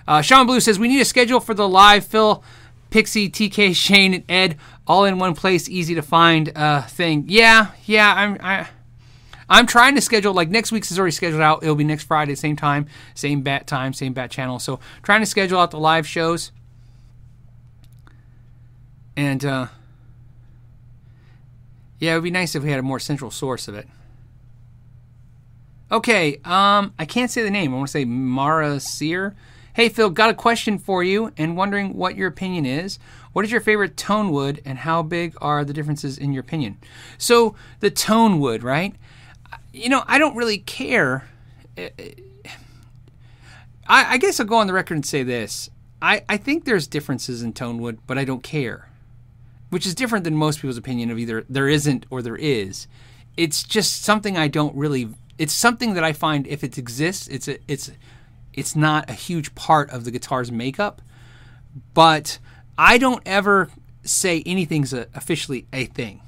[0.06, 2.44] uh, Sean Blue says we need a schedule for the live Phil,
[2.90, 7.24] Pixie, TK, Shane, and Ed all in one place, easy to find uh, thing.
[7.30, 8.38] Yeah, yeah, I'm.
[8.42, 8.68] I,
[9.50, 11.64] I'm trying to schedule like next week's is already scheduled out.
[11.64, 14.60] It'll be next Friday, same time, same bat time, same bat channel.
[14.60, 16.52] So trying to schedule out the live shows.
[19.18, 19.68] And uh,
[22.00, 23.88] yeah, it would be nice if we had a more central source of it.
[25.92, 27.74] Okay, um, I can't say the name.
[27.74, 29.36] I want to say Mara Sear.
[29.74, 33.00] Hey Phil, got a question for you and wondering what your opinion is.
[33.34, 36.78] What is your favorite tone wood and how big are the differences in your opinion?
[37.18, 38.96] So the tone wood, right?
[39.74, 41.28] You know, I don't really care.
[41.78, 42.14] I,
[43.88, 45.70] I guess I'll go on the record and say this.
[46.02, 48.90] I, I think there's differences in Tonewood, but I don't care.
[49.70, 52.88] Which is different than most people's opinion of either there isn't or there is.
[53.38, 57.48] It's just something I don't really it's something that I find if it exists, it's
[57.48, 57.90] a, it's
[58.54, 61.02] it's not a huge part of the guitar's makeup,
[61.94, 62.40] but
[62.78, 63.70] I don't ever
[64.04, 66.22] say anything's a, officially a thing.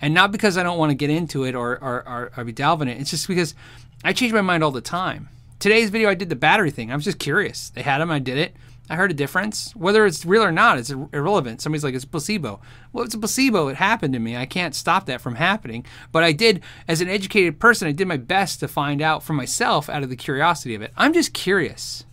[0.00, 2.52] And not because I don't want to get into it or, or, or, or be
[2.52, 3.00] delving it.
[3.00, 3.54] It's just because
[4.02, 5.28] I change my mind all the time.
[5.58, 6.90] Today's video, I did the battery thing.
[6.90, 7.70] I was just curious.
[7.70, 8.54] They had them, I did it.
[8.88, 9.76] I heard a difference.
[9.76, 11.60] Whether it's real or not, it's irrelevant.
[11.60, 12.60] Somebody's like, it's placebo.
[12.92, 13.68] Well, it's a placebo.
[13.68, 14.36] It happened to me.
[14.36, 15.86] I can't stop that from happening.
[16.10, 19.32] But I did, as an educated person, I did my best to find out for
[19.32, 20.92] myself out of the curiosity of it.
[20.96, 22.04] I'm just curious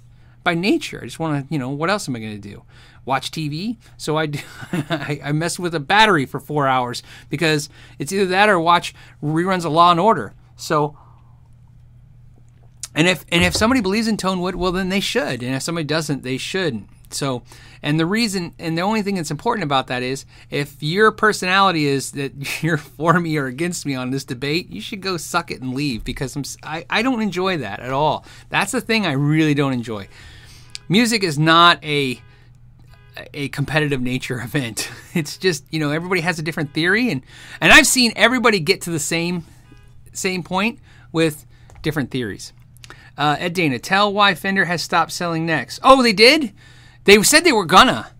[0.44, 1.00] by nature.
[1.02, 2.62] I just want to, you know, what else am I going to do?
[3.08, 3.78] Watch TV?
[3.96, 4.40] So I, do,
[4.72, 8.94] I, mess with a battery for four hours because it's either that or watch
[9.24, 10.34] reruns of Law and Order.
[10.58, 10.98] So
[12.94, 15.42] and if and if somebody believes in Tonewood, well then they should.
[15.42, 16.90] And if somebody doesn't, they shouldn't.
[17.10, 17.44] So,
[17.82, 21.86] and the reason and the only thing that's important about that is if your personality
[21.86, 25.52] is that you're for me or against me on this debate, you should go suck
[25.52, 28.26] it and leave because I'm, I, I don't enjoy that at all.
[28.50, 30.10] That's the thing I really don't enjoy.
[30.90, 32.22] Music is not a
[33.34, 34.90] a competitive nature event.
[35.14, 37.22] It's just, you know, everybody has a different theory and
[37.62, 39.46] and I've seen everybody get to the same
[40.14, 40.80] same point
[41.12, 41.46] with
[41.82, 42.54] different theories.
[43.18, 45.80] Uh, Ed Dana, tell why Fender has stopped selling necks.
[45.84, 46.54] Oh, they did?
[47.06, 48.12] They said they were gonna.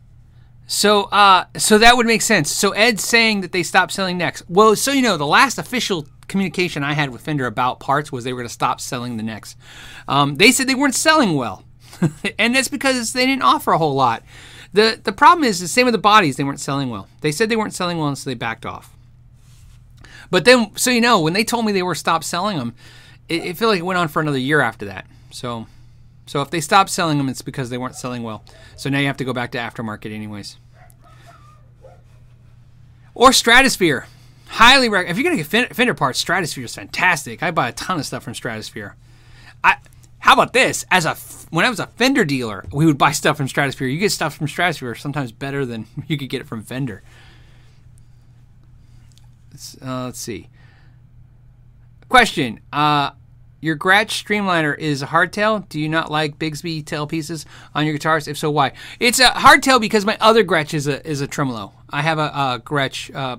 [0.66, 2.52] So, uh, so that would make sense.
[2.52, 4.44] So Ed's saying that they stopped selling necks.
[4.50, 8.24] Well, so you know, the last official communication I had with Fender about parts was
[8.24, 9.56] they were going to stop selling the necks.
[10.08, 11.64] Um, they said they weren't selling well,
[12.40, 14.24] and that's because they didn't offer a whole lot.
[14.74, 17.08] The The problem is the same with the bodies; they weren't selling well.
[17.22, 18.94] They said they weren't selling well, and so they backed off.
[20.30, 22.76] But then, so you know, when they told me they were stopped selling them,
[23.30, 25.06] it, it felt like it went on for another year after that.
[25.32, 25.68] So,
[26.26, 28.44] so if they stopped selling them, it's because they weren't selling well.
[28.76, 30.58] So now you have to go back to aftermarket, anyways.
[33.14, 34.06] Or Stratosphere.
[34.48, 35.12] Highly recommend.
[35.12, 37.42] If you're gonna get Fender parts, Stratosphere is fantastic.
[37.42, 38.96] I buy a ton of stuff from Stratosphere.
[39.64, 39.78] I.
[40.20, 40.86] How about this?
[40.92, 41.16] As a
[41.50, 43.88] when I was a Fender dealer, we would buy stuff from Stratosphere.
[43.88, 47.04] You get stuff from Stratosphere sometimes better than you could get it from Fender.
[49.52, 50.50] Let's, uh, let's see.
[52.10, 52.60] Question.
[52.72, 53.12] Uh,
[53.60, 55.68] your Gretsch Streamliner is a hardtail.
[55.68, 58.28] Do you not like Bigsby tail pieces on your guitars?
[58.28, 58.74] If so, why?
[59.00, 61.74] It's a hardtail because my other Gretsch is a is a tremolo.
[61.90, 63.38] I have a, a Gretsch uh,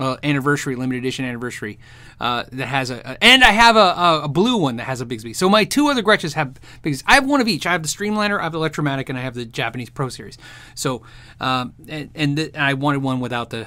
[0.00, 1.78] uh, anniversary limited edition anniversary
[2.20, 5.06] uh, that has a, a, and I have a, a, blue one that has a
[5.06, 5.36] Bigsby.
[5.36, 7.04] So my two other Gretsches have Bigsby.
[7.06, 7.66] I have one of each.
[7.66, 10.36] I have the Streamliner, I have the Electromatic, and I have the Japanese Pro Series.
[10.74, 11.02] So
[11.40, 13.66] um, and, and, I wanted one without the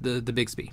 [0.00, 0.72] the the Bigsby.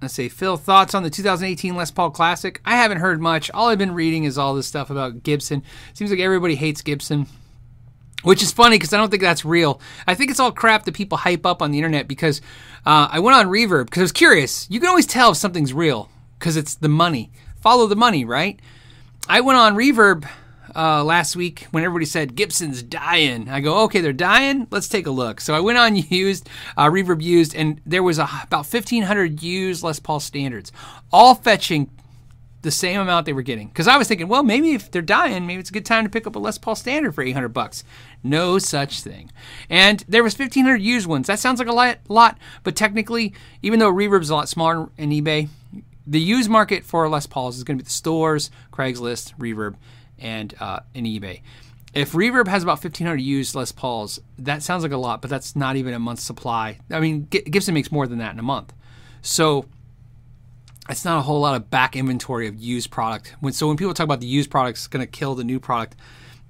[0.00, 2.60] Let's say Phil, thoughts on the 2018 Les Paul Classic?
[2.64, 3.50] I haven't heard much.
[3.50, 5.64] All I've been reading is all this stuff about Gibson.
[5.92, 7.26] Seems like everybody hates Gibson,
[8.22, 9.80] which is funny because I don't think that's real.
[10.06, 12.40] I think it's all crap that people hype up on the internet because
[12.84, 14.66] uh, I went on Reverb because I was curious.
[14.70, 17.30] You can always tell if something's real because it's the money.
[17.60, 18.58] Follow the money, right?
[19.28, 20.28] I went on Reverb
[20.74, 23.48] uh, last week when everybody said Gibson's dying.
[23.48, 24.66] I go, okay, they're dying.
[24.70, 25.40] Let's take a look.
[25.40, 29.82] So I went on used, uh, Reverb used, and there was a, about 1,500 used
[29.82, 30.72] Les Paul standards,
[31.12, 31.90] all fetching
[32.62, 33.68] the same amount they were getting.
[33.68, 36.10] Because I was thinking, well, maybe if they're dying, maybe it's a good time to
[36.10, 37.84] pick up a Les Paul standard for 800 bucks.
[38.22, 39.30] No such thing.
[39.70, 41.28] And there was 1,500 used ones.
[41.28, 43.32] That sounds like a lot, but technically,
[43.62, 45.48] even though Reverb's a lot smaller in eBay,
[46.06, 49.76] the used market for Les Pauls is going to be the stores, Craigslist, Reverb,
[50.18, 51.42] and uh, in eBay.
[51.94, 55.54] If Reverb has about 1,500 used Les Pauls, that sounds like a lot, but that's
[55.54, 56.78] not even a month's supply.
[56.90, 58.72] I mean, Gibson makes more than that in a month.
[59.22, 59.66] So
[60.88, 63.34] it's not a whole lot of back inventory of used product.
[63.40, 65.60] When, so when people talk about the used product is going to kill the new
[65.60, 65.96] product,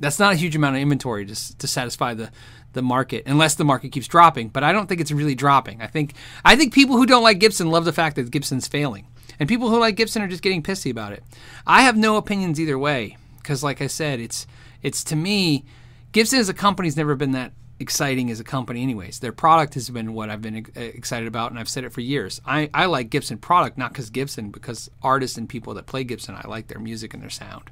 [0.01, 2.31] that's not a huge amount of inventory to, to satisfy the,
[2.73, 4.49] the market, unless the market keeps dropping.
[4.49, 5.83] But I don't think it's really dropping.
[5.83, 6.15] I think
[6.45, 9.07] I think people who don't like Gibson love the fact that Gibson's failing,
[9.41, 11.25] and people who like Gibson are just getting pissy about it.
[11.67, 14.47] I have no opinions either way because, like I said, it's
[14.83, 15.65] it's to me,
[16.13, 19.21] Gibson as a company's never been that exciting as a company anyways.
[19.21, 22.41] Their product has been what i've been excited about and i've said it for years.
[22.45, 26.35] I, I like gibson product not because gibson because artists and people that play gibson
[26.35, 27.71] i like their music and their sound.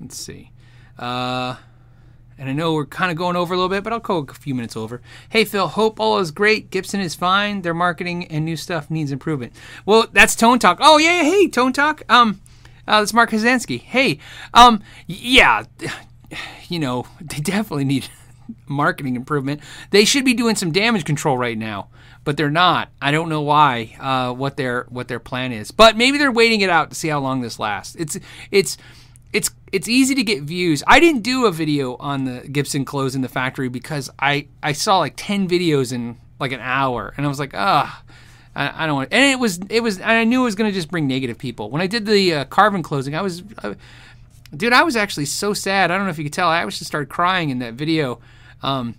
[0.00, 0.50] Let's see.
[0.98, 1.56] Uh,
[2.38, 4.34] and i know we're kind of going over a little bit but i'll go a
[4.34, 5.00] few minutes over.
[5.28, 6.70] Hey phil hope all is great.
[6.70, 7.62] Gibson is fine.
[7.62, 9.52] Their marketing and new stuff needs improvement.
[9.84, 10.78] Well that's tone talk.
[10.80, 12.02] Oh yeah, yeah hey tone talk.
[12.08, 12.40] Um
[12.86, 13.80] uh, that's Mark Kazansky.
[13.80, 14.18] Hey,
[14.52, 15.64] um, yeah,
[16.68, 18.08] you know, they definitely need
[18.66, 19.60] marketing improvement.
[19.90, 21.88] They should be doing some damage control right now,
[22.24, 22.90] but they're not.
[23.00, 23.96] I don't know why.
[23.98, 27.08] Uh, what their what their plan is, but maybe they're waiting it out to see
[27.08, 27.94] how long this lasts.
[27.96, 28.18] It's
[28.50, 28.76] it's
[29.32, 30.82] it's it's easy to get views.
[30.86, 34.98] I didn't do a video on the Gibson closing the factory because I I saw
[34.98, 38.02] like ten videos in like an hour, and I was like, ah.
[38.54, 39.08] I, I don't want.
[39.12, 39.98] And it was it was.
[40.02, 41.70] I knew it was going to just bring negative people.
[41.70, 43.72] When I did the uh, closing, I was, uh,
[44.56, 45.90] dude, I was actually so sad.
[45.90, 46.48] I don't know if you could tell.
[46.48, 48.20] I just started crying in that video.
[48.62, 48.96] Um,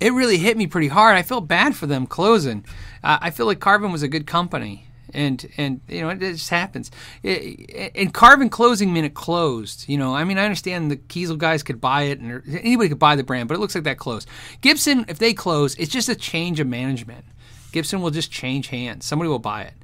[0.00, 1.16] it really hit me pretty hard.
[1.16, 2.64] I felt bad for them closing.
[3.02, 6.32] Uh, I feel like Carvin was a good company, and and you know it, it
[6.32, 6.90] just happens.
[7.22, 9.88] It, and Carvin closing minute closed.
[9.88, 12.98] You know, I mean, I understand the Kiesel guys could buy it, and anybody could
[12.98, 14.28] buy the brand, but it looks like that closed.
[14.60, 17.24] Gibson, if they close, it's just a change of management.
[17.72, 19.04] Gibson will just change hands.
[19.04, 19.74] Somebody will buy it.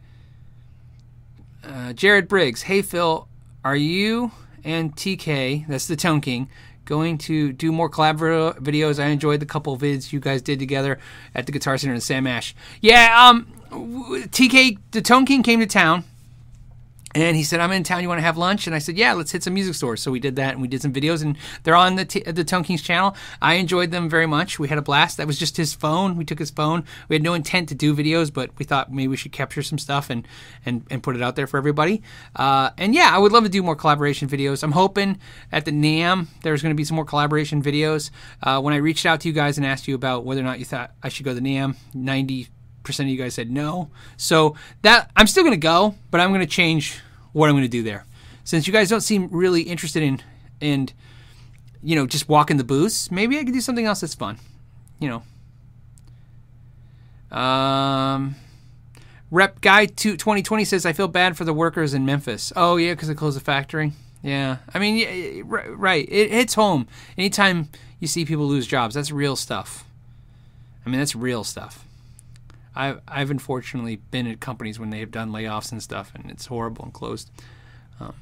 [1.62, 3.28] Uh, Jared Briggs, hey Phil,
[3.64, 4.30] are you
[4.66, 6.50] and TK, that's the Tone King,
[6.84, 8.18] going to do more collab
[8.58, 9.02] videos?
[9.02, 10.98] I enjoyed the couple vids you guys did together
[11.34, 12.54] at the Guitar Center in Sam Ash.
[12.80, 16.04] Yeah, um, TK, the Tone King came to town
[17.22, 18.02] and he said, "I'm in town.
[18.02, 20.10] You want to have lunch?" And I said, "Yeah, let's hit some music stores." So
[20.10, 22.64] we did that, and we did some videos, and they're on the t- the Tone
[22.64, 23.16] Kings channel.
[23.40, 24.58] I enjoyed them very much.
[24.58, 25.16] We had a blast.
[25.16, 26.16] That was just his phone.
[26.16, 26.84] We took his phone.
[27.08, 29.78] We had no intent to do videos, but we thought maybe we should capture some
[29.78, 30.26] stuff and
[30.64, 32.02] and and put it out there for everybody.
[32.34, 34.62] Uh, and yeah, I would love to do more collaboration videos.
[34.62, 35.18] I'm hoping
[35.52, 38.10] at the NAMM there's going to be some more collaboration videos.
[38.42, 40.58] Uh, when I reached out to you guys and asked you about whether or not
[40.58, 42.48] you thought I should go to the NAMM, 90
[42.86, 43.90] percent of you guys said no.
[44.16, 47.00] So that I'm still going to go, but I'm going to change
[47.36, 48.06] what I'm going to do there.
[48.44, 50.22] Since you guys don't seem really interested in
[50.58, 50.88] in
[51.82, 54.38] you know just walking the booths, maybe I could do something else that's fun.
[54.98, 55.22] You
[57.30, 57.36] know.
[57.36, 58.36] Um,
[59.30, 62.54] Rep Guy 2020 says I feel bad for the workers in Memphis.
[62.56, 63.92] Oh yeah, because they closed the factory.
[64.22, 66.08] Yeah, I mean, yeah, right.
[66.08, 67.68] It hits home anytime
[68.00, 68.94] you see people lose jobs.
[68.94, 69.84] That's real stuff.
[70.86, 71.85] I mean, that's real stuff.
[72.76, 76.46] I've I've unfortunately been at companies when they have done layoffs and stuff, and it's
[76.46, 77.30] horrible and closed.
[77.98, 78.14] Um,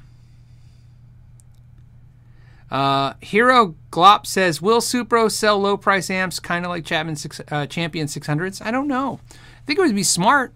[2.71, 7.41] uh, Hero Glop says, "Will Supro sell low price amps, kind of like Chapman six,
[7.51, 9.19] uh, Champion 600s?" I don't know.
[9.31, 10.53] I think it would be smart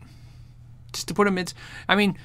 [0.93, 1.47] just to put them in.
[1.87, 2.17] I mean,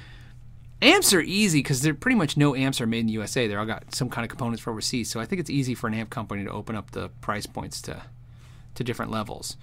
[0.81, 3.47] amps are easy because they're pretty much no amps are made in the USA.
[3.47, 5.09] They're all got some kind of components for overseas.
[5.09, 7.81] So I think it's easy for an amp company to open up the price points
[7.83, 8.03] to
[8.75, 9.57] to different levels.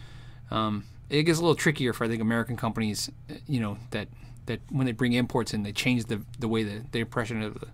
[0.51, 3.11] Um, it gets a little trickier for I think American companies,
[3.47, 4.09] you know, that
[4.47, 7.61] that when they bring imports in, they change the the way the, the impression of
[7.61, 7.69] the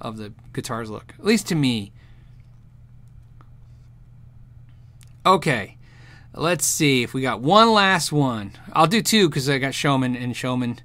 [0.00, 1.14] of the guitars look.
[1.18, 1.92] At least to me.
[5.26, 5.76] Okay,
[6.32, 8.52] let's see if we got one last one.
[8.72, 10.80] I'll do two because I got Showman and Showman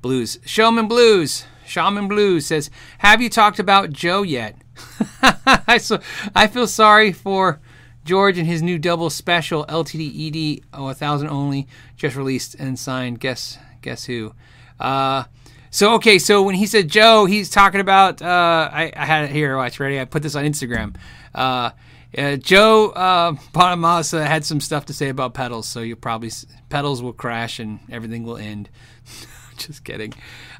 [0.00, 0.38] Blues.
[0.46, 1.44] Showman Blues.
[1.66, 4.56] Shaman Blues says, "Have you talked about Joe yet?"
[5.66, 6.00] I so
[6.34, 7.60] I feel sorry for
[8.04, 12.78] George and his new double special LTD ED oh, a thousand only just released and
[12.78, 13.20] signed.
[13.20, 14.34] Guess guess who?
[14.78, 15.24] Uh,
[15.70, 18.20] so okay, so when he said Joe, he's talking about.
[18.22, 19.56] Uh, I, I had it here.
[19.56, 20.00] Watch, ready?
[20.00, 20.96] I put this on Instagram.
[21.34, 21.70] Uh,
[22.16, 26.30] uh, Joe uh, Bonamassa had some stuff to say about pedals, so you'll probably
[26.68, 28.68] pedals will crash and everything will end.
[29.56, 30.12] Just kidding.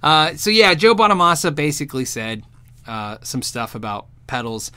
[0.02, 2.44] Uh, so yeah, Joe Bonamassa basically said
[2.86, 4.70] uh, some stuff about pedals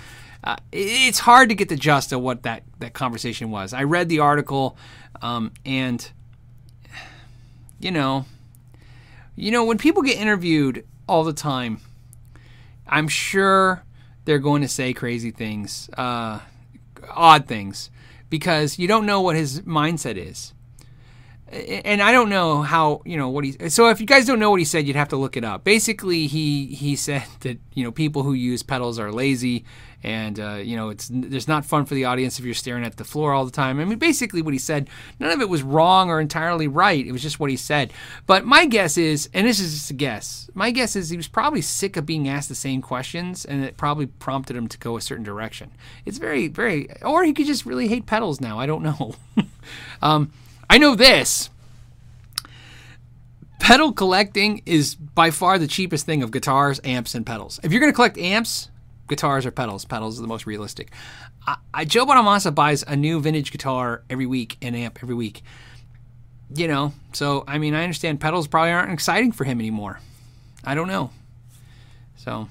[0.43, 3.73] uh, it's hard to get the gist of what that, that conversation was.
[3.73, 4.77] I read the article,
[5.21, 6.09] um, and
[7.79, 8.25] you know,
[9.35, 11.79] you know, when people get interviewed all the time,
[12.87, 13.83] I'm sure
[14.25, 16.39] they're going to say crazy things, uh,
[17.09, 17.89] odd things,
[18.29, 20.53] because you don't know what his mindset is.
[21.53, 23.69] And I don't know how you know what he.
[23.69, 25.63] So if you guys don't know what he said, you'd have to look it up.
[25.63, 29.65] Basically, he he said that you know people who use pedals are lazy
[30.03, 32.97] and uh, you know it's there's not fun for the audience if you're staring at
[32.97, 33.79] the floor all the time.
[33.79, 34.89] I mean, basically what he said,
[35.19, 37.05] none of it was wrong or entirely right.
[37.05, 37.93] It was just what he said.
[38.27, 41.27] But my guess is, and this is just a guess, my guess is he was
[41.27, 44.97] probably sick of being asked the same questions, and it probably prompted him to go
[44.97, 45.71] a certain direction.
[46.05, 48.59] It's very, very, or he could just really hate pedals now.
[48.59, 49.15] I don't know.
[50.01, 50.31] um,
[50.69, 51.49] I know this.
[53.59, 57.59] Pedal collecting is by far the cheapest thing of guitars, amps, and pedals.
[57.63, 58.69] If you're going to collect amps,
[59.07, 59.85] guitars or pedals.
[59.85, 60.91] Pedals are the most realistic.
[61.45, 65.43] I, I, Joe Bonamassa buys a new vintage guitar every week, an amp every week.
[66.55, 69.99] You know, so I mean, I understand pedals probably aren't exciting for him anymore.
[70.63, 71.09] I don't know.
[72.15, 72.47] So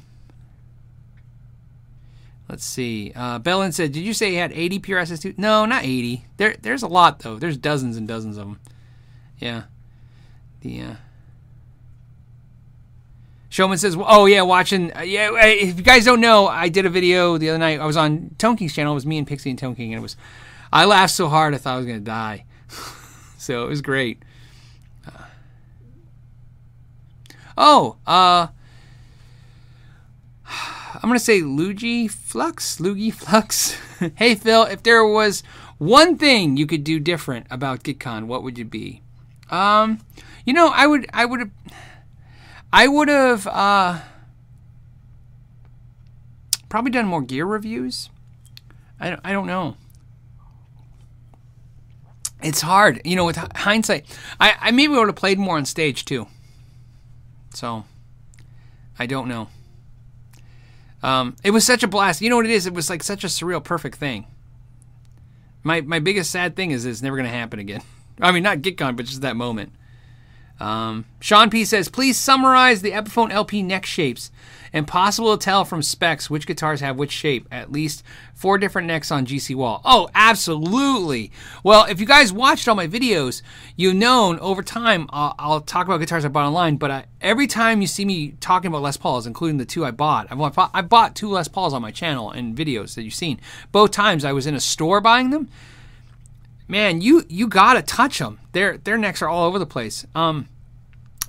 [2.52, 3.12] let's see.
[3.16, 5.38] Uh, Bellin said, "Did you say he had 80 PRS S2?
[5.38, 6.26] No, not 80.
[6.36, 7.38] There, there's a lot though.
[7.38, 8.60] There's dozens and dozens of them.
[9.38, 9.62] Yeah.
[10.60, 10.94] The uh,
[13.48, 14.94] Showman says, "Oh yeah, watching.
[14.94, 17.80] Uh, yeah, if you guys don't know, I did a video the other night.
[17.80, 18.92] I was on Tone King's channel.
[18.92, 20.16] It was me and Pixie and Tone King, and it was.
[20.70, 22.44] I laughed so hard I thought I was gonna die.
[23.38, 24.22] so it was great.
[25.06, 25.24] Uh,
[27.56, 28.48] oh, uh,
[31.02, 32.78] I'm gonna say Luigi Flux.
[32.78, 33.76] Luigi Flux.
[34.14, 35.42] hey Phil, if there was
[35.78, 39.02] one thing you could do different about GitCon, what would it be?
[39.50, 39.98] Um,
[40.46, 41.50] you know, I would, I would have,
[42.72, 44.00] I would have, uh,
[46.68, 48.08] probably done more gear reviews.
[49.00, 49.76] I don't, I don't know.
[52.42, 54.06] It's hard, you know, with hindsight.
[54.40, 56.28] I, I maybe would have played more on stage too.
[57.54, 57.84] So,
[58.98, 59.48] I don't know.
[61.02, 62.20] Um, it was such a blast.
[62.20, 62.66] You know what it is?
[62.66, 64.26] It was like such a surreal, perfect thing.
[65.62, 67.82] My my biggest sad thing is it's never going to happen again.
[68.20, 69.72] I mean, not GitCon, but just that moment.
[70.60, 74.30] Um, Sean P says, please summarize the Epiphone LP neck shapes.
[74.72, 77.46] Impossible to tell from specs which guitars have which shape.
[77.50, 78.02] At least
[78.34, 79.82] four different necks on GC Wall.
[79.84, 81.30] Oh, absolutely.
[81.62, 83.42] Well, if you guys watched all my videos,
[83.76, 86.76] you've known over time I'll, I'll talk about guitars I bought online.
[86.76, 89.90] But I, every time you see me talking about Les Pauls, including the two I
[89.90, 93.40] bought, I've I bought two Les Pauls on my channel and videos that you've seen.
[93.72, 95.48] Both times I was in a store buying them.
[96.66, 98.40] Man, you you gotta touch them.
[98.52, 100.06] Their their necks are all over the place.
[100.14, 100.48] Um,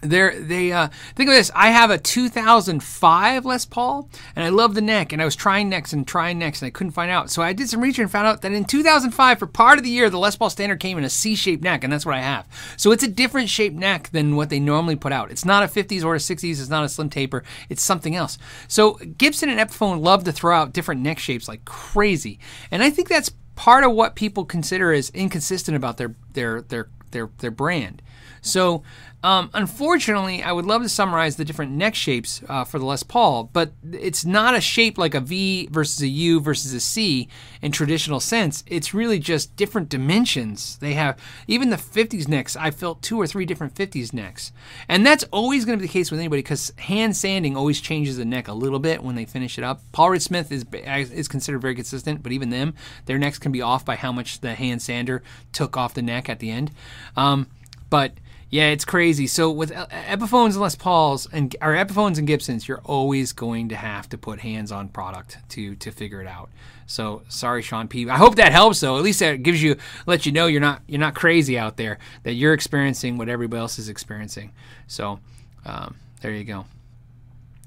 [0.04, 1.52] they're, they uh, think of this.
[1.56, 5.14] I have a 2005 Les Paul, and I love the neck.
[5.14, 7.30] And I was trying necks and trying necks, and I couldn't find out.
[7.30, 9.90] So I did some research and found out that in 2005, for part of the
[9.90, 12.48] year, the Les Paul Standard came in a C-shaped neck, and that's what I have.
[12.78, 15.32] So it's a different shaped neck than what they normally put out.
[15.32, 16.44] It's not a 50s or a 60s.
[16.44, 17.44] It's not a slim taper.
[17.70, 18.38] It's something else.
[18.68, 22.40] So Gibson and Epiphone love to throw out different neck shapes like crazy,
[22.72, 26.90] and I think that's part of what people consider as inconsistent about their their their
[27.12, 28.02] their their brand.
[28.42, 28.84] So
[29.24, 33.04] um, unfortunately, I would love to summarize the different neck shapes uh, for the Les
[33.04, 37.30] Paul, but it's not a shape like a V versus a U versus a C
[37.62, 38.66] in traditional sense.
[38.68, 40.78] It's really just different dimensions.
[40.80, 41.18] They have
[41.48, 42.58] even the 50s necks.
[42.58, 44.52] I felt two or three different 50s necks,
[44.90, 48.18] and that's always going to be the case with anybody because hand sanding always changes
[48.18, 49.82] the neck a little bit when they finish it up.
[49.94, 52.74] Paul Reed Smith is is considered very consistent, but even them,
[53.06, 55.24] their necks can be off by how much the hand sander
[55.54, 56.72] took off the neck at the end.
[57.16, 57.48] Um,
[57.90, 58.14] but
[58.54, 59.26] yeah, it's crazy.
[59.26, 63.76] So with Epiphones and Les Pauls and or Epiphones and Gibsons, you're always going to
[63.76, 66.52] have to put hands on product to to figure it out.
[66.86, 68.08] So sorry, Sean P.
[68.08, 68.96] I hope that helps though.
[68.96, 71.98] At least that gives you let you know you're not you're not crazy out there.
[72.22, 74.52] That you're experiencing what everybody else is experiencing.
[74.86, 75.20] So
[75.66, 76.66] um, there you go.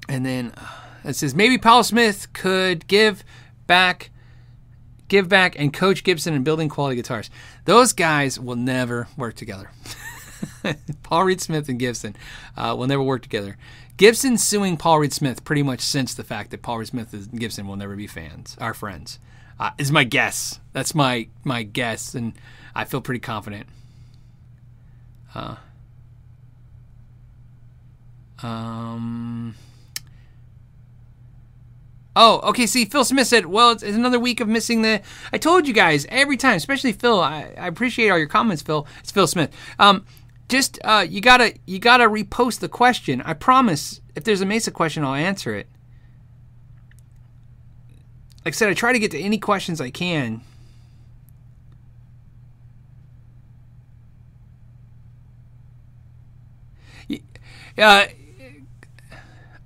[0.07, 0.67] And then uh,
[1.03, 3.25] it says maybe Paul Smith could give
[3.67, 4.09] back
[5.09, 7.29] give back and coach Gibson in building quality guitars.
[7.65, 9.69] Those guys will never work together.
[11.03, 12.15] Paul Reed Smith and Gibson
[12.55, 13.57] uh, will never work together.
[13.97, 17.39] Gibson suing Paul Reed Smith pretty much since the fact that Paul Reed Smith and
[17.39, 19.19] Gibson will never be fans, our friends.
[19.59, 20.59] Uh, is my guess.
[20.73, 22.33] That's my my guess, and
[22.75, 23.67] I feel pretty confident.
[25.33, 25.55] Uh,
[28.43, 29.55] um.
[32.15, 32.65] Oh, okay.
[32.67, 35.01] See, Phil Smith said, "Well, it's, it's, another week of missing the."
[35.33, 37.19] I told you guys every time, especially Phil.
[37.19, 38.85] I, I appreciate all your comments, Phil.
[38.99, 39.51] It's Phil Smith.
[39.79, 40.05] Um,
[40.49, 43.21] just uh, you gotta you gotta repost the question.
[43.21, 44.01] I promise.
[44.15, 45.67] If there's a Mesa question, I'll answer it.
[48.43, 50.41] Like I said, I try to get to any questions I can.
[57.77, 58.07] Uh,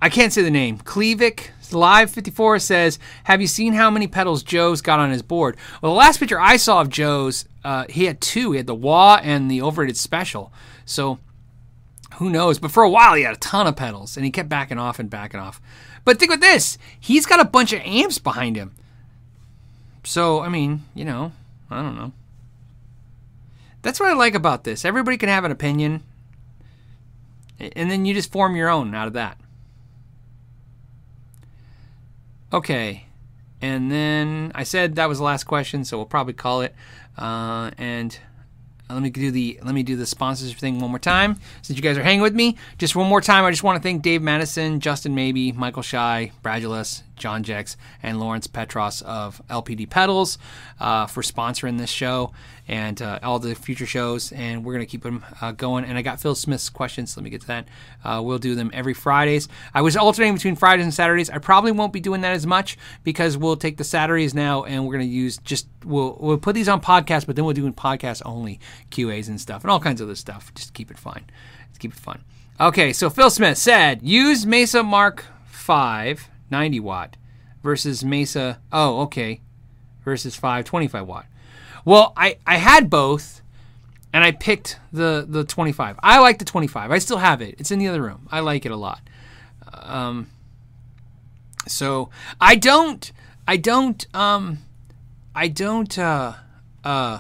[0.02, 0.80] I can't say the name.
[0.80, 5.58] Klevik Live 54 says, Have you seen how many pedals Joe's got on his board?
[5.82, 8.52] Well, the last picture I saw of Joe's, uh, he had two.
[8.52, 10.52] He had the Wah and the Overrated Special.
[10.86, 11.20] So
[12.16, 12.60] who knows?
[12.60, 15.00] But for a while, he had a ton of pedals, and he kept backing off
[15.00, 15.62] and backing off.
[16.06, 18.74] But think with this: he's got a bunch of amps behind him.
[20.04, 21.32] So I mean, you know,
[21.70, 22.12] I don't know.
[23.82, 24.86] That's what I like about this.
[24.86, 26.04] Everybody can have an opinion,
[27.60, 29.38] and then you just form your own out of that.
[32.54, 33.06] Okay,
[33.62, 36.76] and then I said that was the last question, so we'll probably call it.
[37.18, 38.18] Uh, and
[38.90, 41.84] let me do the let me do the sponsors thing one more time since you
[41.84, 42.58] guys are hanging with me.
[42.78, 46.32] Just one more time, I just want to thank Dave Madison, Justin Maybe, Michael Shy,
[46.44, 50.38] Bradulus, John Jex, and Lawrence Petros of LPD Pedals
[50.80, 52.34] uh, for sponsoring this show
[52.68, 54.32] and uh, all the future shows.
[54.32, 55.86] And we're going to keep them uh, going.
[55.86, 57.16] And I got Phil Smith's questions.
[57.16, 57.68] Let me get to that.
[58.04, 59.48] Uh, we'll do them every Fridays.
[59.74, 61.30] I was alternating between Fridays and Saturdays.
[61.30, 64.86] I probably won't be doing that as much because we'll take the Saturdays now and
[64.86, 67.66] we're going to use just we'll we'll put these on podcast, but then we'll do
[67.66, 70.54] in podcast only QAs and stuff and all kinds of other stuff.
[70.56, 71.24] Just keep it fun.
[71.68, 72.24] Let's keep it fun.
[72.60, 77.18] Okay, so Phil Smith said use Mesa Mark Five 90 watt
[77.64, 78.60] versus Mesa.
[78.72, 79.42] Oh, okay,
[80.04, 81.26] versus 5 25 watt.
[81.86, 83.42] Well, I, I had both
[84.14, 85.98] and I picked the, the 25.
[86.04, 86.92] I like the 25.
[86.92, 87.56] I still have it.
[87.58, 88.28] It's in the other room.
[88.32, 89.02] I like it a lot.
[89.74, 90.30] Um,
[91.68, 92.10] so
[92.40, 93.12] I don't,
[93.48, 94.60] I don't, um,
[95.34, 96.34] I don't, uh,
[96.84, 97.20] uh,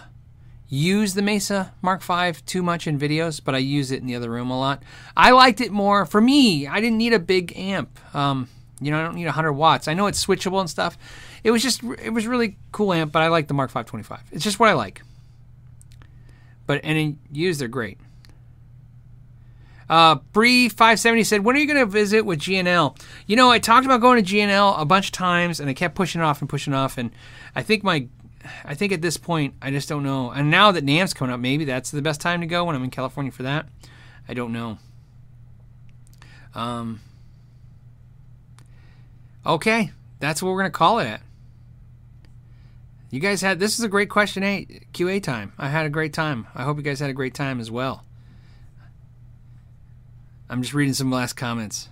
[0.68, 4.16] use the Mesa Mark V too much in videos, but I use it in the
[4.16, 4.84] other room a lot.
[5.16, 6.66] I liked it more for me.
[6.66, 8.00] I didn't need a big amp.
[8.16, 8.48] Um,
[8.82, 9.88] you know, I don't need 100 watts.
[9.88, 10.98] I know it's switchable and stuff.
[11.44, 14.22] It was just, it was really cool amp, but I like the Mark 525.
[14.32, 15.02] It's just what I like.
[16.66, 17.98] But and in use, they're great.
[19.90, 22.96] Uh, Bree five seventy said, "When are you going to visit with G&L?"
[23.28, 25.96] You know, I talked about going to G&L a bunch of times, and I kept
[25.96, 27.12] pushing it off and pushing it off, and
[27.58, 28.08] I think my,
[28.64, 30.32] I think at this point, I just don't know.
[30.32, 32.86] And now that NAMM's coming up, maybe that's the best time to go when I'm
[32.86, 33.68] in California for that.
[34.30, 34.78] I don't know.
[36.56, 37.02] Um.
[39.46, 41.22] Okay, that's what we're to call it at.
[43.10, 45.52] You guys had this is a great question A QA time.
[45.58, 46.48] I had a great time.
[46.56, 48.06] I hope you guys had a great time as well.
[50.50, 51.90] I'm just reading some last comments.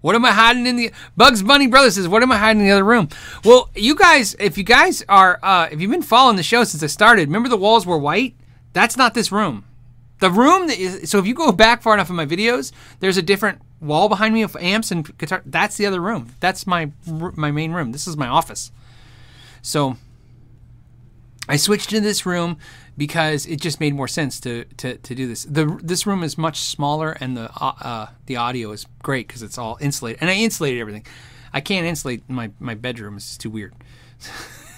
[0.00, 2.66] What am I hiding in the Bugs Bunny Brother says, What am I hiding in
[2.66, 3.10] the other room?
[3.44, 6.82] Well, you guys, if you guys are uh if you've been following the show since
[6.82, 8.34] I started, remember the walls were white?
[8.72, 9.64] That's not this room.
[10.20, 13.16] The room that is so if you go back far enough in my videos, there's
[13.16, 15.42] a different wall behind me of amps and guitar.
[15.44, 16.34] That's the other room.
[16.40, 17.92] That's my my main room.
[17.92, 18.70] This is my office.
[19.62, 19.96] So
[21.48, 22.58] I switched to this room
[22.96, 25.44] because it just made more sense to, to, to do this.
[25.44, 29.42] The this room is much smaller and the uh, uh the audio is great because
[29.42, 31.06] it's all insulated and I insulated everything.
[31.52, 33.74] I can't insulate my my bedroom; it's too weird.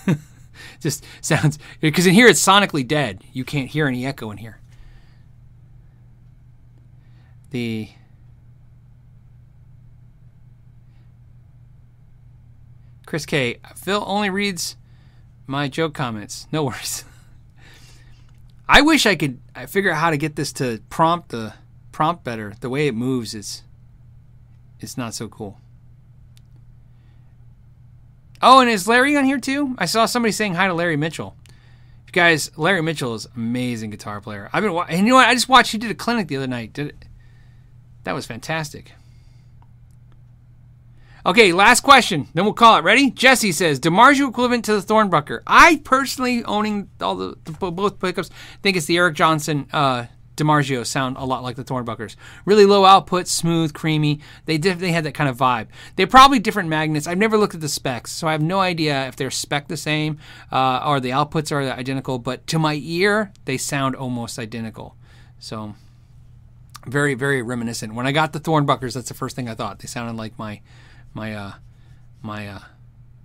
[0.80, 3.22] just sounds because in here it's sonically dead.
[3.32, 4.61] You can't hear any echo in here.
[7.52, 7.90] The
[13.04, 13.58] Chris K.
[13.76, 14.76] Phil only reads
[15.46, 16.48] my joke comments.
[16.50, 17.04] No worries.
[18.70, 21.52] I wish I could I figure out how to get this to prompt the
[21.92, 22.54] prompt better.
[22.58, 23.62] The way it moves is
[24.80, 25.60] it's not so cool.
[28.40, 29.74] Oh, and is Larry on here too?
[29.76, 31.36] I saw somebody saying hi to Larry Mitchell.
[32.06, 34.48] You guys, Larry Mitchell is amazing guitar player.
[34.54, 35.28] I've been and you know what?
[35.28, 36.72] I just watched he did a clinic the other night.
[36.72, 37.04] Did it?
[38.04, 38.92] That was fantastic.
[41.24, 42.26] Okay, last question.
[42.34, 42.84] Then we'll call it.
[42.84, 43.10] Ready?
[43.10, 45.42] Jesse says DiMarzio equivalent to the Thornbucker.
[45.46, 48.28] I personally, owning all the, the both pickups,
[48.60, 50.06] think it's the Eric Johnson uh,
[50.36, 52.16] DiMarzio sound a lot like the Thornbuckers.
[52.44, 54.18] Really low output, smooth, creamy.
[54.46, 55.68] They definitely had that kind of vibe.
[55.94, 57.06] They're probably different magnets.
[57.06, 59.76] I've never looked at the specs, so I have no idea if they're spec the
[59.76, 60.18] same
[60.50, 62.18] uh, or the outputs are identical.
[62.18, 64.96] But to my ear, they sound almost identical.
[65.38, 65.76] So
[66.86, 67.94] very, very reminiscent.
[67.94, 69.78] When I got the Thornbuckers, that's the first thing I thought.
[69.78, 70.60] They sounded like my
[71.14, 71.52] my uh,
[72.22, 72.60] my uh,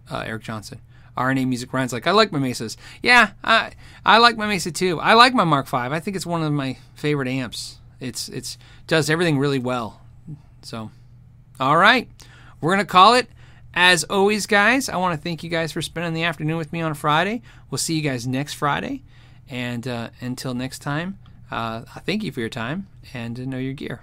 [0.10, 0.82] uh, Eric Johnson.
[1.18, 2.78] RNA Music Ryan's like, I like my Mesas.
[3.02, 3.72] Yeah, I
[4.06, 5.00] I like my Mesa too.
[5.00, 5.78] I like my Mark V.
[5.78, 7.80] I think it's one of my favorite amps.
[8.00, 10.02] It's it's does everything really well.
[10.62, 10.92] So,
[11.60, 12.08] all right,
[12.62, 13.30] we're gonna call it.
[13.74, 16.82] As always, guys, I want to thank you guys for spending the afternoon with me
[16.82, 17.42] on a Friday.
[17.70, 19.04] We'll see you guys next Friday,
[19.50, 21.20] and uh, until next time,
[21.52, 24.02] uh, thank you for your time and know your gear.